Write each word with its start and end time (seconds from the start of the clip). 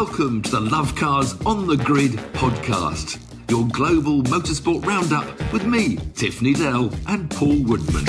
Welcome 0.00 0.40
to 0.40 0.52
the 0.52 0.60
Love 0.60 0.96
Cars 0.96 1.38
on 1.44 1.66
the 1.66 1.76
Grid 1.76 2.12
podcast, 2.32 3.20
your 3.50 3.68
global 3.68 4.22
motorsport 4.22 4.82
roundup 4.86 5.52
with 5.52 5.66
me, 5.66 5.98
Tiff 6.14 6.40
Needell, 6.40 6.90
and 7.06 7.30
Paul 7.30 7.62
Woodman. 7.64 8.06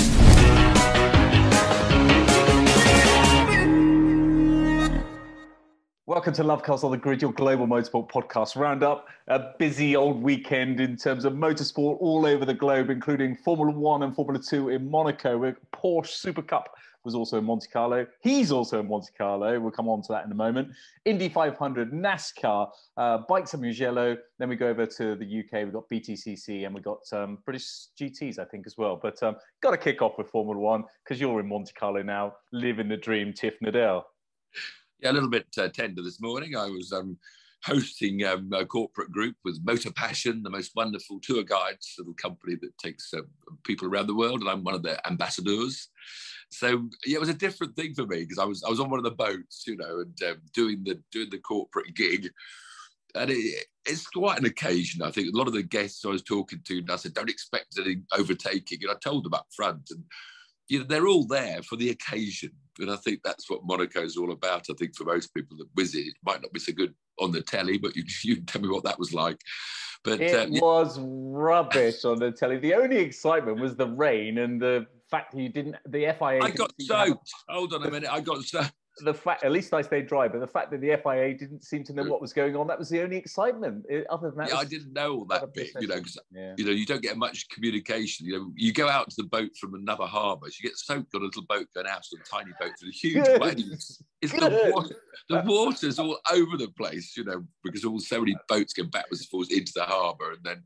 Welcome 6.05 6.33
to 6.35 6.43
Love 6.45 6.63
Cars 6.63 6.85
on 6.85 6.91
the 6.91 6.97
Grid, 6.97 7.21
your 7.21 7.33
global 7.33 7.67
motorsport 7.67 8.09
podcast 8.09 8.55
roundup. 8.55 9.07
A 9.27 9.51
busy 9.59 9.97
old 9.97 10.23
weekend 10.23 10.79
in 10.79 10.95
terms 10.95 11.25
of 11.25 11.33
motorsport 11.33 11.97
all 11.99 12.25
over 12.25 12.45
the 12.45 12.53
globe, 12.53 12.89
including 12.89 13.35
Formula 13.35 13.77
One 13.77 14.03
and 14.03 14.15
Formula 14.15 14.41
Two 14.41 14.69
in 14.69 14.89
Monaco. 14.89 15.37
With 15.37 15.57
Porsche 15.73 16.07
Super 16.07 16.41
Cup 16.41 16.73
was 17.03 17.15
also 17.15 17.37
in 17.37 17.45
Monte 17.45 17.67
Carlo. 17.67 18.05
He's 18.21 18.51
also 18.51 18.79
in 18.79 18.87
Monte 18.87 19.11
Carlo. 19.17 19.59
We'll 19.59 19.71
come 19.71 19.87
on 19.87 20.01
to 20.03 20.07
that 20.13 20.25
in 20.25 20.31
a 20.31 20.35
moment. 20.35 20.69
Indy 21.05 21.29
500, 21.29 21.91
NASCAR, 21.91 22.69
uh, 22.97 23.19
Bikes 23.29 23.53
at 23.53 23.59
Mugello. 23.59 24.17
Then 24.39 24.49
we 24.49 24.55
go 24.55 24.67
over 24.67 24.85
to 24.85 25.15
the 25.15 25.39
UK. 25.39 25.63
We've 25.63 25.73
got 25.73 25.89
BTCC 25.89 26.65
and 26.65 26.75
we've 26.75 26.83
got 26.83 27.01
um, 27.13 27.39
British 27.45 27.87
GTs, 27.99 28.39
I 28.39 28.45
think, 28.45 28.67
as 28.67 28.77
well. 28.77 28.99
But 29.01 29.21
um, 29.23 29.35
got 29.61 29.71
to 29.71 29.77
kick 29.77 30.01
off 30.01 30.17
with 30.17 30.29
Formula 30.29 30.59
One 30.59 30.83
because 31.03 31.19
you're 31.19 31.39
in 31.39 31.47
Monte 31.47 31.73
Carlo 31.73 32.01
now, 32.01 32.33
living 32.51 32.87
the 32.87 32.97
dream, 32.97 33.33
Tiff 33.33 33.59
Needell. 33.59 34.03
Yeah, 34.99 35.11
a 35.11 35.13
little 35.13 35.29
bit 35.29 35.47
uh, 35.57 35.69
tender 35.69 36.03
this 36.03 36.21
morning. 36.21 36.55
I 36.55 36.67
was 36.67 36.93
um, 36.93 37.17
hosting 37.63 38.23
um, 38.25 38.51
a 38.53 38.65
corporate 38.65 39.11
group 39.11 39.35
with 39.43 39.61
Motor 39.63 39.91
Passion, 39.91 40.41
the 40.41 40.49
most 40.49 40.71
wonderful 40.75 41.19
tour 41.21 41.43
guides 41.43 41.95
little 41.97 42.13
company 42.15 42.55
that 42.61 42.77
takes 42.77 43.13
uh, 43.13 43.21
people 43.63 43.87
around 43.87 44.07
the 44.07 44.15
world, 44.15 44.41
and 44.41 44.49
I'm 44.49 44.63
one 44.63 44.75
of 44.75 44.83
their 44.83 44.99
ambassadors. 45.07 45.89
So 46.49 46.89
yeah, 47.05 47.17
it 47.17 47.19
was 47.19 47.29
a 47.29 47.33
different 47.33 47.75
thing 47.75 47.93
for 47.93 48.05
me 48.05 48.21
because 48.21 48.39
I 48.39 48.45
was 48.45 48.63
I 48.63 48.69
was 48.69 48.79
on 48.79 48.89
one 48.89 48.99
of 48.99 49.05
the 49.05 49.11
boats, 49.11 49.63
you 49.67 49.77
know, 49.77 49.99
and 49.99 50.23
um, 50.23 50.41
doing 50.53 50.83
the 50.83 51.01
doing 51.11 51.29
the 51.29 51.37
corporate 51.37 51.95
gig, 51.95 52.29
and 53.15 53.29
it, 53.29 53.65
it's 53.85 54.07
quite 54.07 54.39
an 54.39 54.45
occasion. 54.45 55.01
I 55.01 55.11
think 55.11 55.33
a 55.33 55.37
lot 55.37 55.47
of 55.47 55.53
the 55.53 55.63
guests 55.63 56.03
I 56.03 56.09
was 56.09 56.23
talking 56.23 56.61
to, 56.65 56.79
and 56.79 56.91
I 56.91 56.95
said, 56.95 57.13
don't 57.13 57.29
expect 57.29 57.79
any 57.79 57.97
overtaking, 58.17 58.79
and 58.81 58.91
I 58.91 58.95
told 59.03 59.23
them 59.23 59.33
up 59.33 59.47
front, 59.55 59.91
and 59.91 60.03
you 60.67 60.79
know, 60.79 60.85
they're 60.85 61.07
all 61.07 61.27
there 61.27 61.61
for 61.63 61.75
the 61.75 61.89
occasion. 61.89 62.51
And 62.79 62.89
I 62.89 62.95
think 62.95 63.19
that's 63.23 63.49
what 63.49 63.65
Monaco 63.65 64.01
is 64.01 64.17
all 64.17 64.31
about. 64.31 64.67
I 64.69 64.73
think 64.79 64.95
for 64.95 65.03
most 65.03 65.33
people 65.33 65.57
that 65.57 65.67
visit, 65.75 66.07
it 66.07 66.13
might 66.23 66.41
not 66.41 66.53
be 66.53 66.61
so 66.61 66.71
good 66.71 66.93
on 67.21 67.31
the 67.31 67.41
telly, 67.41 67.77
but 67.77 67.95
you, 67.95 68.03
you 68.23 68.41
tell 68.41 68.61
me 68.61 68.69
what 68.69 68.83
that 68.83 68.99
was 68.99 69.13
like. 69.13 69.39
But 70.03 70.19
it 70.19 70.35
um, 70.35 70.51
was 70.59 70.97
rubbish 70.99 72.05
on 72.05 72.17
the 72.17 72.31
telly. 72.31 72.57
The 72.57 72.73
only 72.73 72.97
excitement 72.97 73.59
was 73.59 73.75
the 73.75 73.87
rain 73.87 74.39
and 74.39 74.59
the 74.59 74.87
fact 75.11 75.33
that 75.33 75.39
you 75.39 75.49
didn't. 75.49 75.75
The 75.85 76.15
FIA. 76.17 76.41
I 76.41 76.49
got 76.49 76.73
soaked. 76.79 77.31
Hold 77.47 77.73
on 77.73 77.85
a 77.85 77.91
minute. 77.91 78.09
I 78.11 78.19
got 78.19 78.43
soaked 78.43 78.73
the 78.99 79.13
fact, 79.13 79.43
at 79.43 79.51
least 79.51 79.73
I 79.73 79.81
stayed 79.81 80.07
dry, 80.07 80.27
but 80.27 80.39
the 80.39 80.47
fact 80.47 80.69
that 80.71 80.81
the 80.81 80.97
FIA 81.01 81.33
didn't 81.33 81.63
seem 81.63 81.83
to 81.85 81.93
know 81.93 82.03
what 82.03 82.21
was 82.21 82.33
going 82.33 82.55
on, 82.55 82.67
that 82.67 82.77
was 82.77 82.89
the 82.89 83.01
only 83.01 83.15
excitement. 83.15 83.85
Other 84.09 84.29
than 84.29 84.39
that, 84.39 84.49
yeah, 84.49 84.57
I 84.57 84.65
didn't 84.65 84.93
know 84.93 85.19
all 85.19 85.25
that 85.25 85.53
bit, 85.53 85.69
you 85.79 85.87
know, 85.87 85.95
because 85.95 86.17
yeah. 86.31 86.53
you 86.57 86.65
know 86.65 86.71
you 86.71 86.85
don't 86.85 87.01
get 87.01 87.17
much 87.17 87.47
communication. 87.49 88.25
You 88.25 88.33
know, 88.33 88.51
you 88.55 88.73
go 88.73 88.89
out 88.89 89.09
to 89.09 89.15
the 89.17 89.27
boat 89.27 89.51
from 89.59 89.75
another 89.75 90.05
harbour, 90.05 90.47
so 90.47 90.55
you 90.61 90.69
get 90.69 90.77
soaked 90.77 91.15
on 91.15 91.21
a 91.21 91.25
little 91.25 91.43
boat 91.43 91.67
going 91.73 91.87
out 91.87 92.03
to 92.03 92.17
a 92.17 92.23
tiny 92.23 92.51
boat 92.59 92.71
to 92.79 92.85
the 92.85 92.91
huge 92.91 93.25
waves. 93.39 94.03
It's 94.21 94.33
the 94.33 94.71
water, 94.73 94.95
the 95.29 95.43
water's 95.45 95.97
all 95.97 96.19
over 96.31 96.57
the 96.57 96.67
place, 96.77 97.15
you 97.17 97.23
know, 97.23 97.43
because 97.63 97.85
all 97.85 97.99
so 97.99 98.19
many 98.19 98.35
boats 98.47 98.73
go 98.73 98.83
backwards 98.83 99.21
and 99.21 99.29
forwards 99.29 99.51
into 99.51 99.71
the 99.73 99.83
harbour, 99.83 100.33
and 100.33 100.43
then 100.43 100.63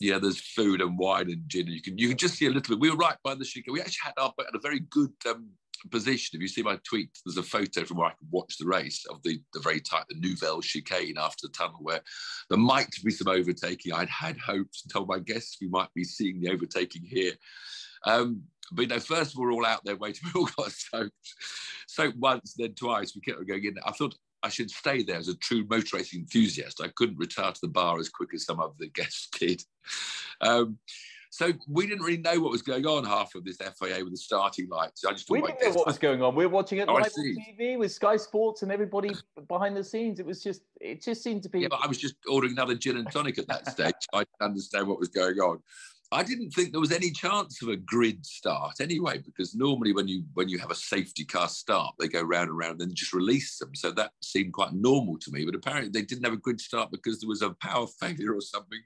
yeah, 0.00 0.18
there's 0.18 0.40
food 0.40 0.80
and 0.80 0.98
wine 0.98 1.30
and 1.30 1.42
gin. 1.46 1.66
And 1.66 1.74
you 1.74 1.82
can 1.82 1.98
you 1.98 2.08
can 2.08 2.16
just 2.16 2.34
see 2.34 2.46
a 2.46 2.50
little 2.50 2.74
bit. 2.74 2.80
We 2.80 2.90
were 2.90 2.96
right 2.96 3.16
by 3.22 3.34
the 3.34 3.44
Chica. 3.44 3.70
We 3.70 3.80
actually 3.80 4.00
had 4.02 4.14
our 4.16 4.32
boat 4.36 4.46
at 4.48 4.54
a 4.54 4.60
very 4.60 4.80
good 4.80 5.12
um, 5.28 5.50
position. 5.88 6.36
If 6.36 6.42
you 6.42 6.48
see 6.48 6.62
my 6.62 6.78
tweet, 6.88 7.10
there's 7.24 7.36
a 7.36 7.42
photo 7.42 7.84
from 7.84 7.98
where 7.98 8.08
I 8.08 8.14
could 8.14 8.28
watch 8.30 8.56
the 8.58 8.66
race 8.66 9.04
of 9.10 9.22
the, 9.22 9.40
the 9.54 9.60
very 9.60 9.80
tight, 9.80 10.04
the 10.08 10.20
Nouvelle 10.20 10.60
chicane 10.60 11.18
after 11.18 11.46
the 11.46 11.52
tunnel, 11.52 11.78
where 11.80 12.00
there 12.48 12.58
might 12.58 12.88
be 13.04 13.10
some 13.10 13.28
overtaking. 13.28 13.92
I'd 13.92 14.08
had 14.08 14.38
hopes 14.38 14.82
and 14.82 14.92
told 14.92 15.08
my 15.08 15.18
guests 15.18 15.58
we 15.60 15.68
might 15.68 15.92
be 15.94 16.04
seeing 16.04 16.40
the 16.40 16.50
overtaking 16.50 17.02
here. 17.04 17.32
Um, 18.04 18.42
but 18.72 18.82
you 18.82 18.88
know, 18.88 19.00
first 19.00 19.36
we're 19.36 19.52
all 19.52 19.66
out 19.66 19.84
there 19.84 19.96
waiting. 19.96 20.28
We 20.34 20.40
all 20.40 20.48
got 20.56 20.72
soaked, 20.72 21.14
soaked 21.86 22.18
once, 22.18 22.54
then 22.56 22.74
twice. 22.74 23.14
We 23.14 23.20
kept 23.20 23.46
going 23.46 23.64
in. 23.64 23.76
I 23.84 23.92
thought 23.92 24.14
I 24.42 24.48
should 24.48 24.70
stay 24.70 25.02
there 25.02 25.18
as 25.18 25.28
a 25.28 25.36
true 25.36 25.66
motor 25.68 25.96
racing 25.96 26.20
enthusiast. 26.20 26.80
I 26.82 26.88
couldn't 26.96 27.18
retire 27.18 27.52
to 27.52 27.60
the 27.60 27.68
bar 27.68 27.98
as 27.98 28.08
quick 28.08 28.30
as 28.34 28.44
some 28.44 28.60
of 28.60 28.76
the 28.78 28.88
guests 28.88 29.28
did. 29.38 29.62
Um, 30.40 30.78
so 31.30 31.52
we 31.68 31.86
didn't 31.86 32.04
really 32.04 32.18
know 32.18 32.40
what 32.40 32.50
was 32.50 32.60
going 32.60 32.84
on 32.86 33.04
half 33.04 33.36
of 33.36 33.44
this 33.44 33.56
FIA 33.56 34.02
with 34.02 34.12
the 34.12 34.16
starting 34.16 34.68
lights. 34.68 35.04
I 35.04 35.12
just 35.12 35.30
we 35.30 35.40
didn't 35.40 35.62
know 35.62 35.70
what 35.74 35.86
was 35.86 35.98
going 35.98 36.22
on. 36.22 36.34
We 36.34 36.44
were 36.44 36.52
watching 36.52 36.78
it 36.78 36.88
oh, 36.88 36.94
live 36.94 37.12
on 37.16 37.36
TV 37.58 37.78
with 37.78 37.92
Sky 37.92 38.16
Sports 38.16 38.62
and 38.62 38.72
everybody 38.72 39.12
behind 39.46 39.76
the 39.76 39.84
scenes. 39.84 40.18
It 40.18 40.26
was 40.26 40.42
just, 40.42 40.62
it 40.80 41.02
just 41.02 41.22
seemed 41.22 41.44
to 41.44 41.48
be. 41.48 41.60
Yeah, 41.60 41.68
but 41.70 41.80
I 41.84 41.86
was 41.86 41.98
just 41.98 42.16
ordering 42.28 42.54
another 42.54 42.74
gin 42.74 42.96
and 42.96 43.10
tonic 43.12 43.38
at 43.38 43.46
that 43.46 43.70
stage. 43.70 43.94
I 44.12 44.18
didn't 44.18 44.28
understand 44.40 44.88
what 44.88 44.98
was 44.98 45.08
going 45.08 45.38
on. 45.38 45.60
I 46.12 46.24
didn't 46.24 46.50
think 46.50 46.72
there 46.72 46.80
was 46.80 46.90
any 46.90 47.12
chance 47.12 47.62
of 47.62 47.68
a 47.68 47.76
grid 47.76 48.26
start 48.26 48.80
anyway, 48.80 49.18
because 49.18 49.54
normally 49.54 49.92
when 49.92 50.08
you 50.08 50.24
when 50.34 50.48
you 50.48 50.58
have 50.58 50.72
a 50.72 50.74
safety 50.74 51.24
car 51.24 51.46
start, 51.46 51.94
they 52.00 52.08
go 52.08 52.22
round 52.22 52.48
and 52.48 52.58
round 52.58 52.80
and 52.80 52.90
then 52.90 52.94
just 52.96 53.12
release 53.12 53.58
them. 53.58 53.76
So 53.76 53.92
that 53.92 54.10
seemed 54.20 54.52
quite 54.52 54.72
normal 54.72 55.16
to 55.18 55.30
me. 55.30 55.44
But 55.44 55.54
apparently 55.54 55.90
they 55.90 56.04
didn't 56.04 56.24
have 56.24 56.32
a 56.32 56.38
grid 56.38 56.60
start 56.60 56.90
because 56.90 57.20
there 57.20 57.28
was 57.28 57.42
a 57.42 57.54
power 57.62 57.86
failure 58.00 58.34
or 58.34 58.40
something. 58.40 58.80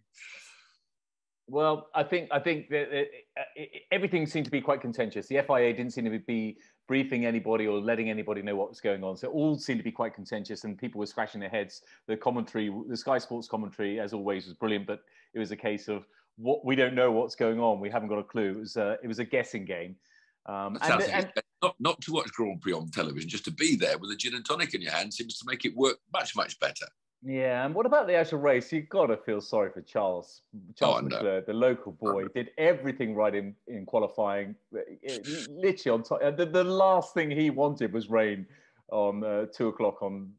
Well, 1.46 1.90
I 1.94 2.02
think 2.02 2.28
I 2.32 2.38
think 2.38 2.70
that 2.70 2.88
uh, 2.88 3.40
uh, 3.40 3.62
uh, 3.62 3.64
everything 3.92 4.26
seemed 4.26 4.46
to 4.46 4.50
be 4.50 4.62
quite 4.62 4.80
contentious. 4.80 5.26
The 5.26 5.42
FIA 5.46 5.74
didn't 5.74 5.90
seem 5.92 6.04
to 6.04 6.18
be 6.18 6.56
briefing 6.88 7.26
anybody 7.26 7.66
or 7.66 7.78
letting 7.80 8.08
anybody 8.08 8.40
know 8.40 8.56
what 8.56 8.70
was 8.70 8.80
going 8.80 9.04
on. 9.04 9.16
So 9.16 9.28
it 9.28 9.32
all 9.32 9.58
seemed 9.58 9.78
to 9.78 9.84
be 9.84 9.92
quite 9.92 10.14
contentious, 10.14 10.64
and 10.64 10.78
people 10.78 10.98
were 10.98 11.06
scratching 11.06 11.40
their 11.40 11.50
heads. 11.50 11.82
The 12.06 12.16
commentary, 12.16 12.74
the 12.88 12.96
Sky 12.96 13.18
Sports 13.18 13.46
commentary, 13.46 14.00
as 14.00 14.14
always, 14.14 14.46
was 14.46 14.54
brilliant. 14.54 14.86
But 14.86 15.00
it 15.34 15.38
was 15.38 15.50
a 15.50 15.56
case 15.56 15.86
of 15.88 16.06
what 16.36 16.64
we 16.64 16.76
don't 16.76 16.94
know 16.94 17.12
what's 17.12 17.34
going 17.34 17.60
on. 17.60 17.78
We 17.78 17.90
haven't 17.90 18.08
got 18.08 18.18
a 18.18 18.24
clue. 18.24 18.52
It 18.52 18.60
was 18.60 18.76
a, 18.76 18.96
it 19.02 19.06
was 19.08 19.18
a 19.18 19.24
guessing 19.24 19.66
game. 19.66 19.96
Um, 20.46 20.78
and, 20.82 21.02
and, 21.02 21.32
not, 21.62 21.76
not 21.78 22.00
to 22.02 22.12
watch 22.12 22.30
Grand 22.32 22.60
Prix 22.60 22.72
on 22.72 22.90
television, 22.90 23.28
just 23.28 23.44
to 23.46 23.50
be 23.50 23.76
there 23.76 23.98
with 23.98 24.10
a 24.10 24.16
gin 24.16 24.34
and 24.34 24.44
tonic 24.44 24.74
in 24.74 24.82
your 24.82 24.92
hand 24.92 25.12
seems 25.12 25.38
to 25.38 25.46
make 25.46 25.64
it 25.64 25.74
work 25.76 25.98
much, 26.12 26.36
much 26.36 26.58
better. 26.60 26.86
Yeah, 27.26 27.64
and 27.64 27.74
what 27.74 27.86
about 27.86 28.06
the 28.06 28.14
actual 28.14 28.38
race? 28.38 28.70
You've 28.70 28.90
got 28.90 29.06
to 29.06 29.16
feel 29.16 29.40
sorry 29.40 29.70
for 29.70 29.80
Charles. 29.80 30.42
Charles 30.76 31.04
oh, 31.04 31.22
no. 31.22 31.40
the 31.40 31.54
local 31.54 31.92
boy, 31.92 32.26
did 32.34 32.50
everything 32.58 33.14
right 33.14 33.34
in, 33.34 33.54
in 33.66 33.86
qualifying. 33.86 34.54
literally 35.48 35.94
on 35.94 36.02
top. 36.02 36.20
Uh, 36.22 36.30
the, 36.30 36.44
the 36.44 36.64
last 36.64 37.14
thing 37.14 37.30
he 37.30 37.48
wanted 37.48 37.94
was 37.94 38.10
rain 38.10 38.46
on 38.92 39.24
uh, 39.24 39.46
two 39.46 39.68
o'clock 39.68 40.02
on. 40.02 40.32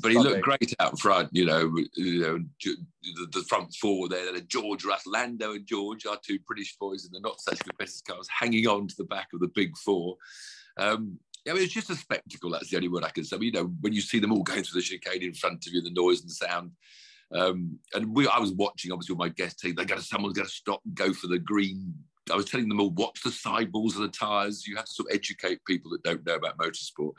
But 0.00 0.12
he 0.12 0.18
looked 0.18 0.42
great 0.42 0.74
out 0.80 0.98
front, 0.98 1.28
you 1.32 1.44
know. 1.44 1.74
You 1.94 2.20
know, 2.20 2.38
the, 2.62 3.26
the 3.30 3.44
front 3.48 3.74
four 3.74 4.08
there, 4.08 4.38
George 4.40 4.86
Russell, 4.86 5.12
Lando 5.12 5.52
and 5.52 5.66
George, 5.66 6.06
our 6.06 6.18
two 6.26 6.38
British 6.46 6.76
boys 6.76 7.04
in 7.04 7.12
the 7.12 7.20
not 7.20 7.40
such 7.40 7.58
competitive 7.58 8.04
cars, 8.06 8.28
hanging 8.28 8.66
on 8.66 8.88
to 8.88 8.94
the 8.96 9.04
back 9.04 9.28
of 9.34 9.40
the 9.40 9.48
big 9.48 9.76
four. 9.76 10.16
Um, 10.78 11.18
I 11.48 11.52
mean, 11.54 11.62
it's 11.62 11.72
just 11.72 11.90
a 11.90 11.96
spectacle. 11.96 12.50
That's 12.50 12.70
the 12.70 12.76
only 12.76 12.88
word 12.88 13.04
I 13.04 13.10
can 13.10 13.24
say. 13.24 13.36
I 13.36 13.38
mean, 13.38 13.54
you 13.54 13.60
know, 13.60 13.72
when 13.80 13.92
you 13.92 14.00
see 14.00 14.18
them 14.18 14.32
all 14.32 14.42
going 14.42 14.62
through 14.62 14.80
the 14.80 14.86
chicane 14.86 15.22
in 15.22 15.34
front 15.34 15.66
of 15.66 15.72
you, 15.72 15.82
the 15.82 15.90
noise 15.90 16.20
and 16.20 16.30
the 16.30 16.34
sound. 16.34 16.72
Um, 17.34 17.78
and 17.94 18.14
we, 18.14 18.28
I 18.28 18.38
was 18.38 18.52
watching, 18.52 18.92
obviously, 18.92 19.14
with 19.14 19.20
my 19.20 19.28
guest 19.30 19.58
team. 19.58 19.74
They 19.74 19.84
got 19.84 19.98
to, 19.98 20.04
someone's 20.04 20.36
got 20.36 20.44
to 20.44 20.50
stop 20.50 20.80
and 20.84 20.94
go 20.94 21.12
for 21.12 21.26
the 21.26 21.38
green. 21.38 21.94
I 22.30 22.36
was 22.36 22.44
telling 22.44 22.68
them 22.68 22.80
all, 22.80 22.90
watch 22.90 23.22
the 23.22 23.32
sidewalls 23.32 23.96
of 23.96 24.02
the 24.02 24.08
tyres. 24.08 24.66
You 24.66 24.76
have 24.76 24.84
to 24.84 24.92
sort 24.92 25.10
of 25.10 25.16
educate 25.16 25.64
people 25.66 25.90
that 25.90 26.04
don't 26.04 26.24
know 26.24 26.36
about 26.36 26.58
motorsport. 26.58 27.12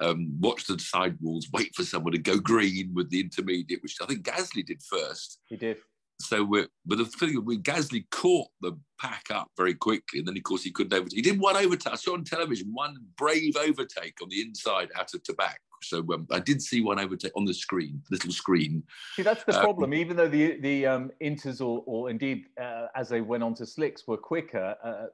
Um, 0.00 0.32
watch 0.40 0.66
the 0.66 0.78
sidewalls, 0.78 1.48
wait 1.52 1.74
for 1.74 1.82
someone 1.82 2.12
to 2.12 2.18
go 2.18 2.38
green 2.38 2.92
with 2.94 3.10
the 3.10 3.20
intermediate, 3.20 3.82
which 3.82 3.96
I 4.00 4.06
think 4.06 4.22
Gasly 4.22 4.64
did 4.64 4.80
first. 4.82 5.40
He 5.46 5.56
did 5.56 5.78
so 6.20 6.44
we're, 6.44 6.66
but 6.84 6.98
the 6.98 7.04
thing 7.04 7.44
with 7.44 7.62
Gasly 7.62 8.04
caught 8.10 8.48
the 8.60 8.76
pack 9.00 9.26
up 9.30 9.50
very 9.56 9.74
quickly, 9.74 10.18
and 10.18 10.28
then 10.28 10.36
of 10.36 10.42
course 10.42 10.64
he 10.64 10.70
couldn't 10.70 10.92
overtake. 10.92 11.16
He 11.16 11.22
did 11.22 11.40
one 11.40 11.56
overtake. 11.56 11.92
I 11.92 11.96
saw 11.96 12.14
on 12.14 12.24
television 12.24 12.70
one 12.72 12.96
brave 13.16 13.56
overtake 13.56 14.16
on 14.22 14.28
the 14.28 14.40
inside 14.40 14.88
out 14.96 15.14
of 15.14 15.22
Tabac. 15.22 15.54
So 15.82 15.98
um, 16.12 16.26
I 16.32 16.40
did 16.40 16.60
see 16.60 16.80
one 16.80 16.98
overtake 16.98 17.32
on 17.36 17.44
the 17.44 17.54
screen, 17.54 18.02
little 18.10 18.32
screen. 18.32 18.82
See, 19.14 19.22
that's 19.22 19.44
the 19.44 19.54
um, 19.56 19.62
problem. 19.62 19.94
Even 19.94 20.16
though 20.16 20.28
the 20.28 20.58
the 20.60 20.86
um, 20.86 21.12
inters 21.22 21.60
or, 21.60 21.84
or 21.86 22.10
indeed 22.10 22.46
uh, 22.60 22.86
as 22.96 23.08
they 23.08 23.20
went 23.20 23.44
on 23.44 23.54
to 23.54 23.66
slicks 23.66 24.06
were 24.08 24.16
quicker 24.16 24.74
uh, 24.82 25.06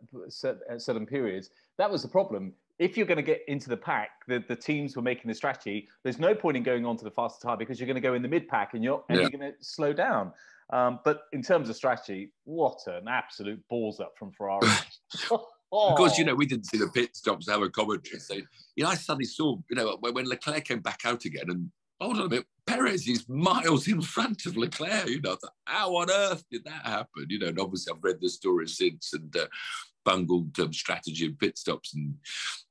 at 0.70 0.80
certain 0.80 1.06
periods, 1.06 1.50
that 1.76 1.90
was 1.90 2.02
the 2.02 2.08
problem. 2.08 2.54
If 2.78 2.96
you're 2.96 3.06
going 3.06 3.18
to 3.18 3.22
get 3.22 3.42
into 3.46 3.68
the 3.68 3.76
pack, 3.76 4.10
the, 4.26 4.42
the 4.48 4.56
teams 4.56 4.96
were 4.96 5.02
making 5.02 5.28
the 5.28 5.34
strategy. 5.34 5.86
There's 6.02 6.18
no 6.18 6.34
point 6.34 6.56
in 6.56 6.64
going 6.64 6.84
on 6.84 6.96
to 6.96 7.04
the 7.04 7.10
faster 7.10 7.46
tire 7.46 7.56
because 7.56 7.78
you're 7.78 7.86
going 7.86 7.94
to 7.94 8.00
go 8.00 8.14
in 8.14 8.22
the 8.22 8.28
mid 8.28 8.48
pack 8.48 8.74
and 8.74 8.82
you're 8.82 9.04
and 9.08 9.16
yeah. 9.16 9.22
you're 9.22 9.38
going 9.38 9.52
to 9.52 9.56
slow 9.60 9.92
down. 9.92 10.32
Um, 10.72 11.00
but 11.04 11.22
in 11.32 11.42
terms 11.42 11.68
of 11.68 11.76
strategy, 11.76 12.32
what 12.44 12.78
an 12.86 13.08
absolute 13.08 13.62
balls 13.68 14.00
up 14.00 14.14
from 14.18 14.32
Ferrari. 14.32 14.68
oh. 15.30 15.46
Of 15.72 15.96
course, 15.96 16.18
you 16.18 16.24
know, 16.24 16.34
we 16.34 16.46
didn't 16.46 16.66
see 16.66 16.78
the 16.78 16.88
pit 16.88 17.16
stops 17.16 17.48
have 17.48 17.62
a 17.62 17.68
commentary. 17.68 18.20
So, 18.20 18.34
you 18.76 18.84
know, 18.84 18.90
I 18.90 18.94
suddenly 18.94 19.24
saw, 19.24 19.56
you 19.68 19.76
know, 19.76 19.96
when 20.00 20.26
Leclerc 20.26 20.64
came 20.64 20.80
back 20.80 21.00
out 21.04 21.24
again 21.24 21.46
and 21.48 21.70
hold 22.00 22.18
on 22.18 22.26
a 22.26 22.28
minute, 22.28 22.46
Perez 22.66 23.06
is 23.08 23.28
miles 23.28 23.88
in 23.88 24.00
front 24.00 24.46
of 24.46 24.56
Leclerc. 24.56 25.08
You 25.08 25.20
know, 25.20 25.36
how 25.64 25.96
on 25.96 26.10
earth 26.10 26.44
did 26.50 26.64
that 26.64 26.86
happen? 26.86 27.26
You 27.28 27.40
know, 27.40 27.48
and 27.48 27.58
obviously 27.58 27.92
I've 27.92 28.02
read 28.02 28.20
the 28.20 28.28
story 28.28 28.68
since 28.68 29.12
and 29.12 29.36
uh, 29.36 29.46
bungled 30.04 30.58
um, 30.60 30.72
strategy 30.72 31.26
of 31.26 31.38
pit 31.38 31.58
stops. 31.58 31.94
And 31.94 32.14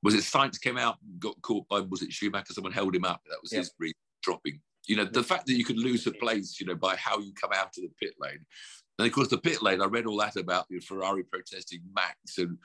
was 0.01 0.16
it 0.16 0.24
Sainz 0.24 0.60
came 0.60 0.78
out, 0.78 0.98
and 1.04 1.19
got 1.19 1.42
caught 1.42 1.68
by, 1.68 1.81
was 1.81 2.01
it 2.01 2.13
Schumacher? 2.13 2.54
Someone 2.54 2.74
held 2.74 2.95
him 2.95 3.06
up. 3.06 3.22
That 3.30 3.40
was 3.42 3.51
his 3.51 3.72
reason 3.80 3.95
dropping 4.22 4.62
You 4.88 4.97
know, 4.97 5.06
the 5.06 5.24
fact 5.24 5.45
that 5.47 5.53
you 5.53 5.63
could 5.63 5.77
lose 5.77 6.06
a 6.07 6.12
place, 6.12 6.59
you 6.59 6.65
know, 6.65 6.75
by 6.75 6.95
how 6.95 7.19
you 7.19 7.33
come 7.33 7.51
out 7.53 7.68
of 7.77 7.83
the 7.83 7.91
pit 8.00 8.15
lane. 8.19 8.45
And 9.00 9.07
of 9.07 9.13
course, 9.13 9.30
the 9.30 9.38
pit 9.38 9.62
lane, 9.63 9.81
I 9.81 9.85
read 9.85 10.06
all 10.06 10.18
that 10.18 10.35
about 10.35 10.68
the 10.69 10.80
Ferrari 10.80 11.24
protesting 11.24 11.81
Max, 11.95 12.38
and 12.38 12.57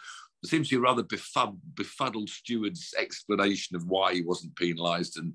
it 0.42 0.48
seems 0.48 0.68
to 0.68 0.76
be 0.76 0.78
a 0.78 0.82
rather 0.82 1.02
befud- 1.02 1.58
befuddled 1.74 2.28
steward's 2.28 2.94
explanation 2.98 3.76
of 3.76 3.86
why 3.86 4.14
he 4.14 4.22
wasn't 4.22 4.56
penalised. 4.56 5.16
And, 5.16 5.32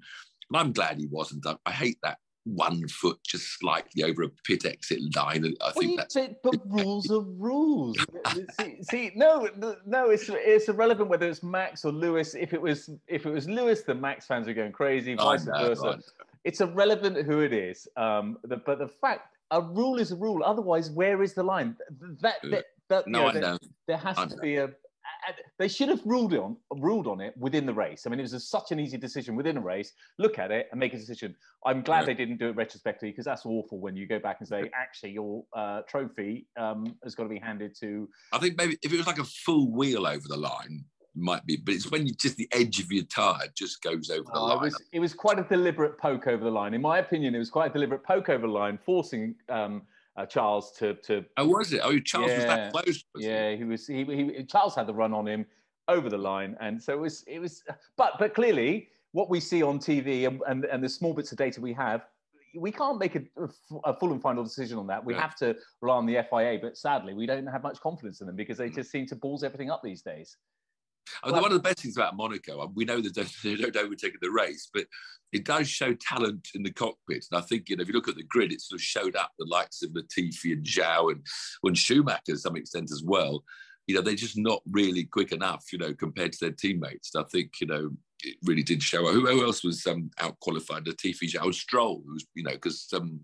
and, 0.50 0.58
I'm 0.58 0.72
glad 0.72 0.98
he 0.98 1.08
wasn't. 1.08 1.48
I, 1.48 1.56
I, 1.66 1.72
hate 1.72 1.98
that 2.04 2.20
one 2.46 2.88
foot 2.88 3.18
just 3.26 3.60
slightly 3.60 4.04
over 4.04 4.24
a 4.24 4.30
pit 4.46 4.66
exit 4.66 5.00
line. 5.16 5.46
I 5.62 5.72
think 5.72 5.76
well, 5.76 5.96
that's. 5.98 6.16
But, 6.16 6.42
but 6.44 6.60
rules 6.66 7.10
are 7.12 7.22
rules. 7.22 7.98
see, 8.60 8.84
see, 8.84 9.12
no, 9.16 9.50
no, 9.86 10.10
it's 10.10 10.30
it's 10.30 10.70
irrelevant 10.70 11.10
whether 11.10 11.28
it's 11.28 11.44
Max 11.44 11.86
or 11.86 11.92
Lewis. 11.92 12.36
If 12.36 12.54
it 12.54 12.62
was 12.62 12.90
if 13.08 13.26
it 13.26 13.32
was 13.32 13.50
Lewis, 13.50 13.82
the 13.82 13.96
Max 13.96 14.28
fans 14.28 14.48
are 14.48 14.54
going 14.54 14.72
crazy. 14.72 15.16
Vice 15.16 15.46
versa. 15.46 16.00
It's 16.44 16.62
irrelevant 16.62 17.26
who 17.26 17.40
it 17.40 17.54
is. 17.54 17.88
Um, 17.96 18.38
the, 18.44 18.58
but 18.58 18.80
the 18.80 18.88
fact 18.88 19.34
a 19.52 19.62
rule 19.62 20.00
is 20.00 20.12
a 20.12 20.16
rule. 20.16 20.44
Otherwise, 20.44 20.92
where 20.92 21.22
is 21.22 21.34
the 21.34 21.44
line? 21.44 21.76
That, 22.22 22.36
that, 22.52 22.66
that 22.90 23.08
no, 23.08 23.24
know, 23.24 23.28
I 23.30 23.40
know. 23.40 23.58
There 23.88 23.98
has 23.98 24.18
I 24.18 24.26
to 24.26 24.36
know. 24.36 24.42
be 24.42 24.58
a. 24.58 24.70
They 25.58 25.70
should 25.70 25.88
have 25.88 26.02
ruled 26.04 26.34
on 26.34 26.58
ruled 26.76 27.08
on 27.08 27.22
it 27.22 27.34
within 27.38 27.66
the 27.66 27.74
race. 27.74 28.06
I 28.06 28.10
mean, 28.10 28.20
it 28.20 28.24
was 28.24 28.34
a, 28.34 28.40
such 28.42 28.74
an 28.74 28.80
easy 28.80 28.98
decision 28.98 29.38
within 29.38 29.56
a 29.56 29.62
race. 29.62 29.94
Look 30.20 30.38
at 30.38 30.52
it 30.52 30.68
and 30.72 30.80
make 30.80 30.94
a 30.94 30.98
decision. 30.98 31.34
I'm 31.66 31.82
glad 31.82 32.02
yeah. 32.02 32.06
they 32.08 32.14
didn't 32.14 32.40
do 32.40 32.50
it 32.50 32.58
retrospectively 32.58 33.12
because 33.12 33.24
that's 33.24 33.46
awful 33.46 33.80
when 33.80 33.96
you 33.96 34.06
go 34.06 34.20
back 34.20 34.38
and 34.40 34.48
say, 34.48 34.70
actually, 34.76 35.12
your 35.12 35.46
uh, 35.56 35.82
trophy 35.88 36.48
um, 36.58 36.98
has 37.04 37.16
got 37.16 37.24
to 37.24 37.30
be 37.30 37.40
handed 37.40 37.74
to. 37.80 38.10
I 38.34 38.40
think 38.40 38.58
maybe 38.58 38.78
if 38.84 38.92
it 38.92 38.98
was 38.98 39.08
like 39.08 39.20
a 39.20 39.24
full 39.24 39.72
wheel 39.72 40.06
over 40.06 40.28
the 40.28 40.36
line, 40.36 40.84
might 41.16 41.46
be, 41.46 41.58
but 41.58 41.76
it's 41.76 41.92
when 41.92 42.08
you 42.08 42.14
just 42.14 42.38
the 42.38 42.48
edge 42.52 42.80
of 42.80 42.92
your 42.92 43.04
tire 43.06 43.48
just 43.56 43.82
goes 43.82 44.10
over 44.10 44.24
the 44.24 44.40
oh, 44.40 44.46
line. 44.46 44.58
It 44.58 44.62
was, 44.62 44.82
it 44.94 45.00
was, 45.00 45.14
quite 45.14 45.40
a 45.40 45.44
deliberate 45.44 45.98
poke 45.98 46.28
over 46.28 46.44
the 46.44 46.52
line. 46.52 46.74
In 46.74 46.82
my 46.82 47.00
opinion, 47.00 47.36
it 47.36 47.40
was 47.40 47.50
quite 47.50 47.72
a 47.72 47.74
deliberate 47.74 48.04
poke 48.04 48.30
over 48.30 48.48
the 48.48 48.54
line, 48.54 48.80
forcing 48.84 49.36
um, 49.50 49.84
uh, 50.18 50.26
Charles 50.26 50.72
to, 50.74 50.96
to. 50.96 51.24
Oh, 51.38 51.48
was 51.48 51.74
it? 51.74 51.82
Oh, 51.84 52.00
Charles 52.00 52.32
yeah, 52.32 52.38
was 52.38 52.46
that 52.46 52.74
close. 52.74 53.04
yeah, 53.16 53.52
he? 53.52 53.58
he 53.58 53.64
was. 53.64 53.88
He, 53.88 54.04
he, 54.04 54.44
Charles 54.44 54.76
had 54.76 54.88
the 54.88 54.94
run 54.94 55.14
on 55.14 55.28
him 55.28 55.46
over 55.88 56.10
the 56.10 56.18
line, 56.18 56.56
and 56.60 56.82
so 56.82 56.94
it 56.94 57.00
was. 57.00 57.24
It 57.28 57.40
was. 57.40 57.64
But 57.98 58.14
but 58.20 58.34
clearly, 58.34 58.90
what 59.12 59.30
we 59.30 59.40
see 59.40 59.64
on 59.64 59.80
TV 59.80 60.28
and 60.28 60.42
and, 60.48 60.66
and 60.66 60.84
the 60.84 60.90
small 60.90 61.14
bits 61.14 61.32
of 61.32 61.38
data 61.38 61.62
we 61.62 61.74
have. 61.74 62.06
We 62.56 62.72
can't 62.72 63.00
make 63.00 63.16
a, 63.16 63.24
a 63.84 63.96
full 63.96 64.12
and 64.12 64.22
final 64.22 64.44
decision 64.44 64.78
on 64.78 64.86
that. 64.86 65.04
We 65.04 65.16
yeah. 65.16 65.22
have 65.22 65.36
to 65.38 65.56
rely 65.82 65.98
on 65.98 66.06
the 66.06 66.24
FIA, 66.30 66.60
but 66.62 66.78
sadly, 66.78 67.16
we 67.16 67.26
don't 67.26 67.48
have 67.48 67.64
much 67.64 67.80
confidence 67.80 68.22
in 68.22 68.28
them 68.28 68.36
because 68.36 68.60
they 68.60 68.70
just 68.70 68.92
seem 68.92 69.08
to 69.08 69.16
balls 69.16 69.44
everything 69.44 69.72
up 69.72 69.82
these 69.84 70.04
days. 70.04 70.38
Well, 71.24 71.42
one 71.42 71.52
of 71.52 71.58
the 71.58 71.60
best 71.60 71.80
things 71.80 71.98
about 71.98 72.16
Monaco, 72.16 72.62
uh, 72.62 72.68
we 72.74 72.86
know 72.86 73.02
that 73.02 73.14
they 73.44 73.56
don't 73.56 73.76
overtake 73.76 74.20
the 74.22 74.32
race, 74.32 74.70
but 74.74 74.86
it 75.32 75.46
does 75.46 75.68
show 75.68 75.94
talent 75.94 76.50
in 76.56 76.64
the 76.64 76.72
cockpit. 76.72 77.26
And 77.32 77.42
I 77.42 77.46
think, 77.46 77.70
you 77.70 77.76
know, 77.76 77.82
if 77.82 77.88
you 77.88 77.94
look 77.94 78.08
at 78.08 78.16
the 78.16 78.24
grid, 78.24 78.52
it 78.52 78.62
sort 78.62 78.80
of 78.80 78.84
showed 78.84 79.16
up 79.16 79.32
the 79.38 79.48
likes 79.50 79.82
of 79.82 79.92
Latifi 79.92 80.54
and 80.54 80.66
Zhou 80.66 81.12
and, 81.12 81.26
and 81.64 81.78
Schumacher 81.78 82.22
to 82.28 82.38
some 82.38 82.56
extent 82.56 82.92
as 82.92 83.04
well. 83.04 83.44
You 83.88 83.96
know, 83.96 84.02
they're 84.02 84.16
just 84.16 84.38
not 84.38 84.62
really 84.72 85.04
quick 85.04 85.32
enough, 85.32 85.66
you 85.74 85.80
know, 85.80 85.94
compared 85.94 86.32
to 86.34 86.40
their 86.40 86.52
teammates. 86.52 87.14
And 87.14 87.26
I 87.26 87.28
think, 87.30 87.60
you 87.60 87.68
know, 87.68 87.92
it 88.22 88.38
really 88.46 88.64
did 88.64 88.82
show. 88.82 89.06
Who, 89.12 89.26
who 89.26 89.44
else 89.44 89.64
was 89.64 89.86
um, 89.88 90.10
out 90.20 90.40
qualified? 90.40 90.86
Latifi, 90.86 91.30
Zhou, 91.30 91.54
Stroll, 91.54 92.02
who 92.06 92.14
was, 92.14 92.26
you 92.36 92.44
know, 92.44 92.52
because 92.54 92.88
um, 92.94 93.20